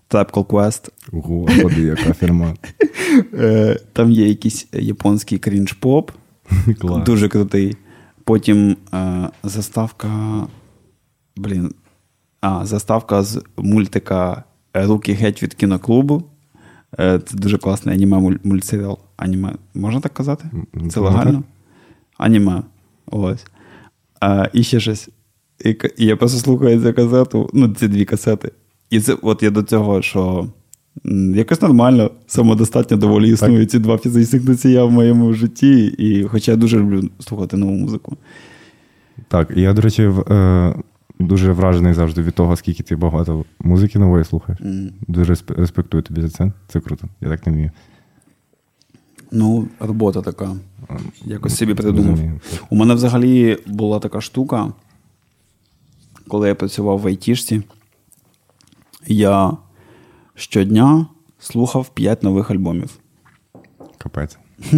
[0.10, 0.90] Called Quest.
[1.12, 2.54] Господи, яка фірма.
[3.34, 6.12] Е, Там є якийсь японський крінж-поп,
[6.80, 7.04] Клас.
[7.06, 7.76] дуже крутий.
[8.24, 10.10] Потім е, заставка.
[11.38, 11.72] Блін.
[12.42, 14.44] А, заставка з мультика
[14.74, 16.24] Руки геть від кіноклубу.
[17.00, 19.00] Е, Це дуже класний аніме мультсеріал.
[19.18, 19.54] Аніме.
[19.74, 20.50] Можна так казати?
[20.92, 21.44] Це легально?
[22.18, 22.64] Аніме.
[23.06, 23.46] Ось.
[24.20, 25.10] А, і ще щось.
[25.66, 28.52] І, і я просто слухаю цю касету, ну, ці дві касети.
[28.90, 30.48] І це от я до цього, що
[31.36, 35.86] якось нормально, самодостатньо доволі існують ці два фізичних носія в моєму житті.
[35.86, 38.18] І, хоча я дуже люблю слухати нову музику.
[39.28, 40.76] Так, я, до речі, е,
[41.20, 44.62] дуже вражений завжди від того, скільки ти багато музики нової слухаєш.
[44.62, 44.90] М.
[45.08, 46.52] Дуже респектую тобі за це.
[46.68, 47.08] Це круто.
[47.22, 47.72] Я так не вмію.
[49.32, 50.56] Ну, робота така.
[51.26, 52.20] Якось собі придумав.
[52.70, 54.74] У мене взагалі була така штука,
[56.28, 57.62] коли я працював в айтішці,
[59.08, 59.58] я
[60.36, 61.08] щодня
[61.40, 62.90] слухав 5 нових альбомів.
[63.98, 64.38] Капець.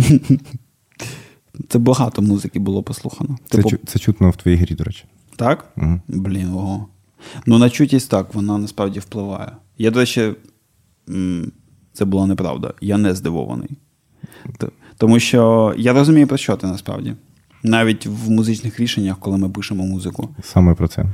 [1.70, 3.38] Це багато музики було послухано.
[3.50, 5.06] Це, Типу, чу- це чутно в твоїй грі, до речі.
[5.36, 5.66] так?
[5.78, 6.02] Угу.
[6.08, 6.88] Блін, ого.
[7.46, 9.52] Ну, на чутість так, вона насправді впливає.
[9.78, 10.34] Я, до речі,
[11.94, 12.74] це була неправда.
[12.82, 13.70] Я не здивований.
[14.98, 17.14] Тому що я розумію, про що ти насправді.
[17.64, 20.30] Навіть в музичних рішеннях, коли ми пишемо музику.
[20.44, 21.06] Саме про це.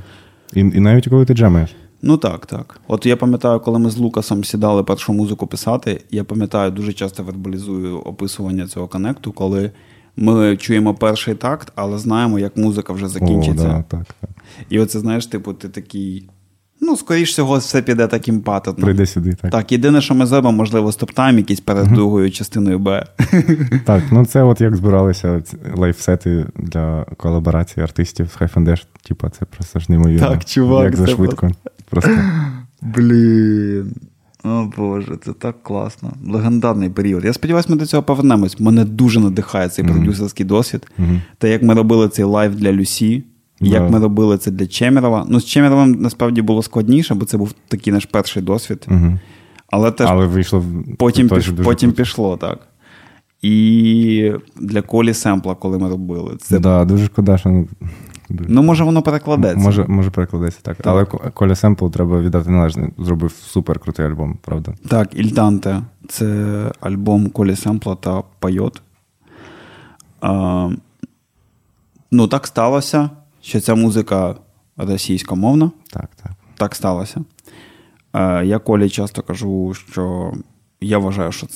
[0.54, 1.70] І, і навіть коли ти джемаєш.
[2.02, 2.80] Ну так, так.
[2.88, 7.22] От я пам'ятаю, коли ми з Лукасом сідали першу музику писати, я пам'ятаю, дуже часто
[7.22, 9.70] вербалізую описування цього коннекту, коли
[10.16, 13.64] ми чуємо перший такт, але знаємо, як музика вже закінчиться.
[13.64, 14.30] О, да, так, так.
[14.70, 16.28] І оце, знаєш, типу, ти такий.
[16.80, 18.82] Ну, скоріш всього, все піде таким паттерном.
[18.82, 19.50] Прийди сюди, так.
[19.50, 23.06] Так, єдине, що ми зробимо, можливо, stop-time якийсь перед другою частиною Б.
[23.84, 25.42] Так, ну це от як збиралися
[25.74, 28.84] лайвсети для колаборації артистів з Dash.
[29.08, 30.28] Типа, це просто ж неймовірно.
[30.28, 31.36] Так, чувак, Як за швидко.
[31.36, 31.70] Просто.
[32.82, 33.92] Блін.
[34.44, 36.12] О Боже, це так класно.
[36.28, 37.24] Легендарний період.
[37.24, 38.60] Я сподіваюся, ми до цього повернемось.
[38.60, 39.94] Мене дуже надихає цей Мгм.
[39.94, 40.86] продюсерський досвід.
[40.98, 41.20] Мгм.
[41.38, 43.24] Та як ми робили цей live для Люсі,
[43.60, 43.66] Да.
[43.66, 45.26] як ми робили це для Чемерова.
[45.28, 48.84] Ну, з Чемеровим насправді було складніше, бо це був такий наш перший досвід.
[48.88, 49.18] Мгм.
[49.70, 50.64] Але теж Але вийшло
[50.98, 52.58] потім, піш, потім пішло, так.
[53.42, 56.36] І для Колі Семпла, коли ми робили.
[56.40, 57.64] Це, Да, дуже шкода, що
[58.28, 59.58] дуже- Ну, може, воно перекладеться.
[59.58, 60.76] Може, може перекладеться так.
[60.76, 60.86] Так.
[60.86, 62.90] Але Ко- Коля Семпл треба віддати належне.
[62.98, 64.74] Зробив супер крутий альбом, правда.
[64.88, 66.26] Так, Ільданте це
[66.80, 68.82] альбом Колі Семпла та Пайот.
[70.20, 70.70] А,
[72.10, 73.10] ну, так сталося,
[73.42, 74.34] що ця музика
[74.76, 75.70] російськомовна.
[75.92, 76.32] Так, так.
[76.56, 77.20] Так сталося.
[78.14, 80.32] Е, Я Колі часто кажу, що
[80.80, 81.46] я вважаю, що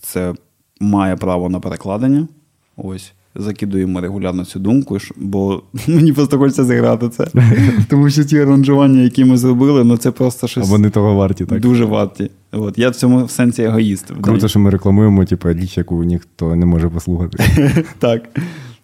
[0.00, 0.34] це
[0.80, 2.28] має право на перекладення.
[2.76, 3.12] Ось.
[3.34, 7.26] Закидуємо регулярно цю думку, бо мені просто хочеться зіграти це.
[7.88, 11.44] Тому що ті аранжування, які ми зробили, ну це просто А щось вони того варті,
[11.44, 11.60] так.
[11.60, 12.30] дуже варті.
[12.52, 12.78] От.
[12.78, 14.12] Я в цьому в сенсі егоїст.
[14.20, 17.44] Круто, що ми рекламуємо, типу, річ, яку ніхто не може послухати.
[17.98, 18.22] Так.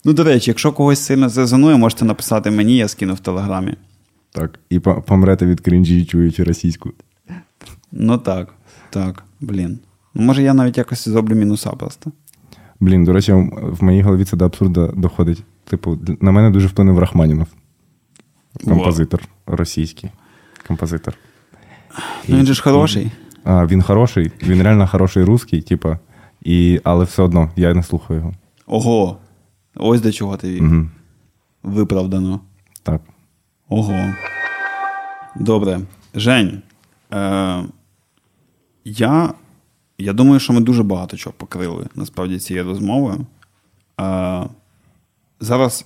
[0.05, 3.75] Ну, до речі, якщо когось сильно зрезонує, можете написати мені, я скину в телеграмі.
[4.33, 4.59] Так.
[4.71, 6.91] І помрете від крінжі, чуючи російську.
[7.93, 8.55] Ну так,
[8.91, 9.79] так, блін.
[10.15, 12.13] Ну, може, я навіть якось зроблю мінуса просто.
[12.81, 15.43] Блін, до речі, в моїй голові це до абсурду доходить.
[15.65, 17.47] Типу, на мене дуже вплинув Рахманінов.
[18.65, 19.57] Композитор wow.
[19.57, 20.11] російський.
[20.67, 21.15] Композитор.
[22.29, 23.13] Ну, він же ж хороший.
[23.45, 25.99] А, Він хороший, він реально хороший русський, типа,
[26.43, 28.35] і, але все одно я не слухаю його.
[28.67, 29.17] Ого.
[29.77, 30.87] Ось до чого ти угу.
[31.63, 32.41] виправдано.
[32.83, 33.01] Так.
[33.69, 34.15] Ого.
[35.37, 35.81] Добре.
[36.15, 36.63] Жень.
[37.13, 37.63] Е,
[38.85, 39.35] Я
[39.99, 43.27] я думаю, що ми дуже багато чого покрили насправді цією розмовою.
[44.01, 44.47] Е,
[45.41, 45.85] Зараз,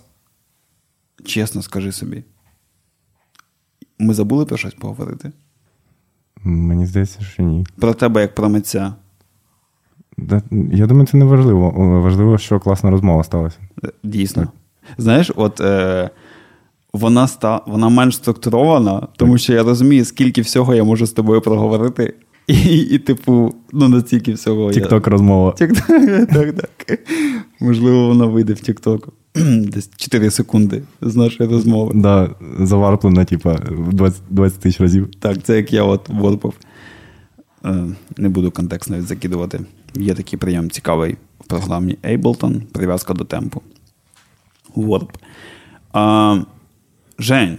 [1.25, 2.25] чесно скажи собі,
[3.99, 5.33] ми забули про щось поговорити?
[6.45, 7.67] Мені здається, що ні.
[7.79, 8.95] Про тебе як про митця.
[10.73, 11.71] Я думаю, це не важливо.
[12.01, 13.59] Важливо, що класна розмова сталася.
[14.03, 14.43] Дійсно.
[14.43, 14.53] Так.
[14.99, 16.11] Знаєш, от е,
[16.93, 21.41] вона ста, вона менш структурована, тому що я розумію, скільки всього я можу з тобою
[21.41, 22.15] проговорити.
[22.51, 24.73] І, і типу, ну настільки всього.
[24.73, 25.53] Тікток розмова.
[25.53, 25.87] Тік-ток,
[26.33, 27.01] так, так.
[27.61, 29.13] Можливо, вона вийде в Тіктоку.
[29.35, 31.93] Десь 4 секунди з нашої розмови.
[31.95, 33.59] Да, Заварплена, типа,
[33.91, 35.09] 20 20 тисяч разів.
[35.21, 36.55] Так, це як я от ворпав.
[37.65, 37.87] Е,
[38.17, 39.61] не буду контекст навіть закидувати.
[39.95, 43.63] Є такий прийом цікавий в програмі Ableton, прив'язка до темпу.
[45.93, 46.41] А,
[47.19, 47.59] Жень,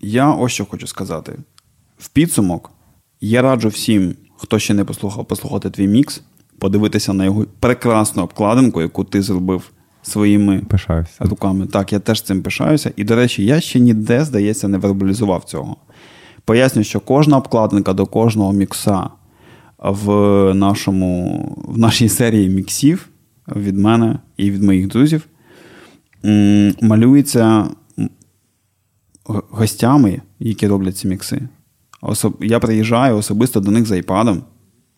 [0.00, 1.38] я ось що хочу сказати.
[1.98, 2.70] В підсумок
[3.22, 6.22] я раджу всім, хто ще не послухав, послухати твій мікс,
[6.58, 9.70] подивитися на його прекрасну обкладинку, яку ти зробив
[10.02, 11.12] своїми Пишаюся.
[11.20, 11.66] руками.
[11.66, 12.92] Так, я теж цим пишаюся.
[12.96, 15.76] І, до речі, я ще ніде, здається, не вербалізував цього.
[16.44, 19.10] Поясню, що кожна обкладинка до кожного мікса
[19.78, 20.10] в
[20.54, 23.08] нашому, в нашій серії міксів
[23.56, 25.26] від мене і від моїх друзів
[26.82, 27.68] малюється
[29.50, 31.48] гостями, які роблять ці мікси.
[32.02, 32.36] Особ...
[32.40, 34.42] Я приїжджаю особисто до них з айпадом.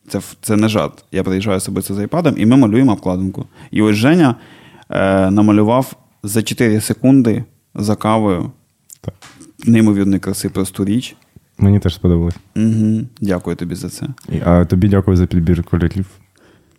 [0.09, 1.05] Це це не жарт.
[1.13, 3.47] Я приїжджаю особисто з айпадом, і ми малюємо обкладинку.
[3.71, 4.35] І ось Женя
[4.91, 7.45] е, намалював за 4 секунди
[7.75, 8.51] за кавою
[9.01, 9.15] так.
[9.67, 11.17] неймовірної краси просту річ.
[11.59, 12.37] Мені теж сподобалось.
[12.57, 13.01] Угу.
[13.21, 14.07] Дякую тобі за це.
[14.29, 16.07] І, А тобі дякую за підбір кольорів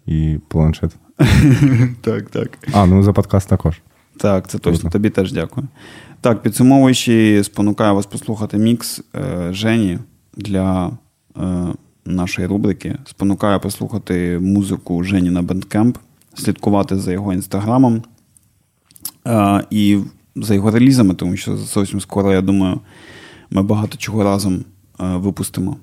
[0.06, 0.92] і планшет.
[2.02, 2.58] Так, так.
[2.74, 3.82] А, ну за подкаст також.
[4.18, 4.90] Так, це точно.
[4.90, 5.68] Тобі теж дякую.
[6.22, 10.00] Так, підсумовуючи, спонукаю вас послухати мікс е, Жені
[10.36, 10.92] для
[11.38, 11.66] е,
[12.06, 12.96] нашої рубрики.
[13.06, 15.96] Спонукаю послухати музику Жені на Bandcamp,
[16.34, 18.04] слідкувати за його інстаграмом
[19.28, 20.00] е, і
[20.36, 22.80] за його релізами, тому що зовсім скоро, я думаю,
[23.50, 24.64] ми багато чого разом е,
[25.00, 25.78] випустимо.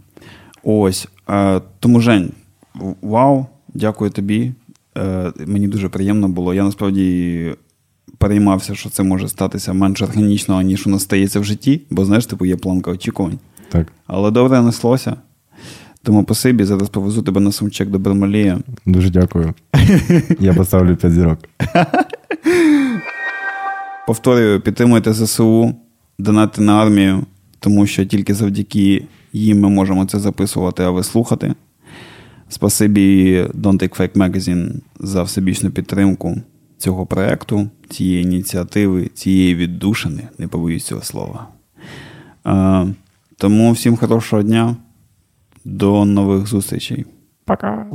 [0.62, 1.08] Ось.
[1.30, 2.32] Е, тому, Жень,
[3.02, 4.52] вау, дякую тобі.
[4.98, 6.54] Е, мені дуже приємно було.
[6.54, 7.54] Я насправді
[8.18, 12.44] переймався, що це може статися менш органічно, ніж воно стається в житті, бо знаєш, типу,
[12.44, 13.38] є планка очікувань.
[13.72, 13.92] Так.
[14.06, 15.16] Але добре неслося.
[16.02, 18.58] Тому спасибі, зараз повезу тебе на сумчек до Бермалія.
[18.86, 19.54] Дуже дякую.
[20.40, 21.38] Я поставлю 5 зірок.
[24.06, 25.74] Повторюю, підтримуйте ЗСУ,
[26.18, 27.26] донати на армію,
[27.60, 31.54] тому що тільки завдяки їм ми можемо це записувати, а ви слухати.
[32.48, 36.36] Спасибі Don't Take Fake Magazine за всебічну підтримку
[36.78, 41.48] цього проєкту, цієї ініціативи, цієї віддушини, не побоюсь цього слова.
[43.42, 44.76] Тому всім хорошого дня.
[45.64, 47.06] До нових зустрічей.
[47.44, 47.86] Пока.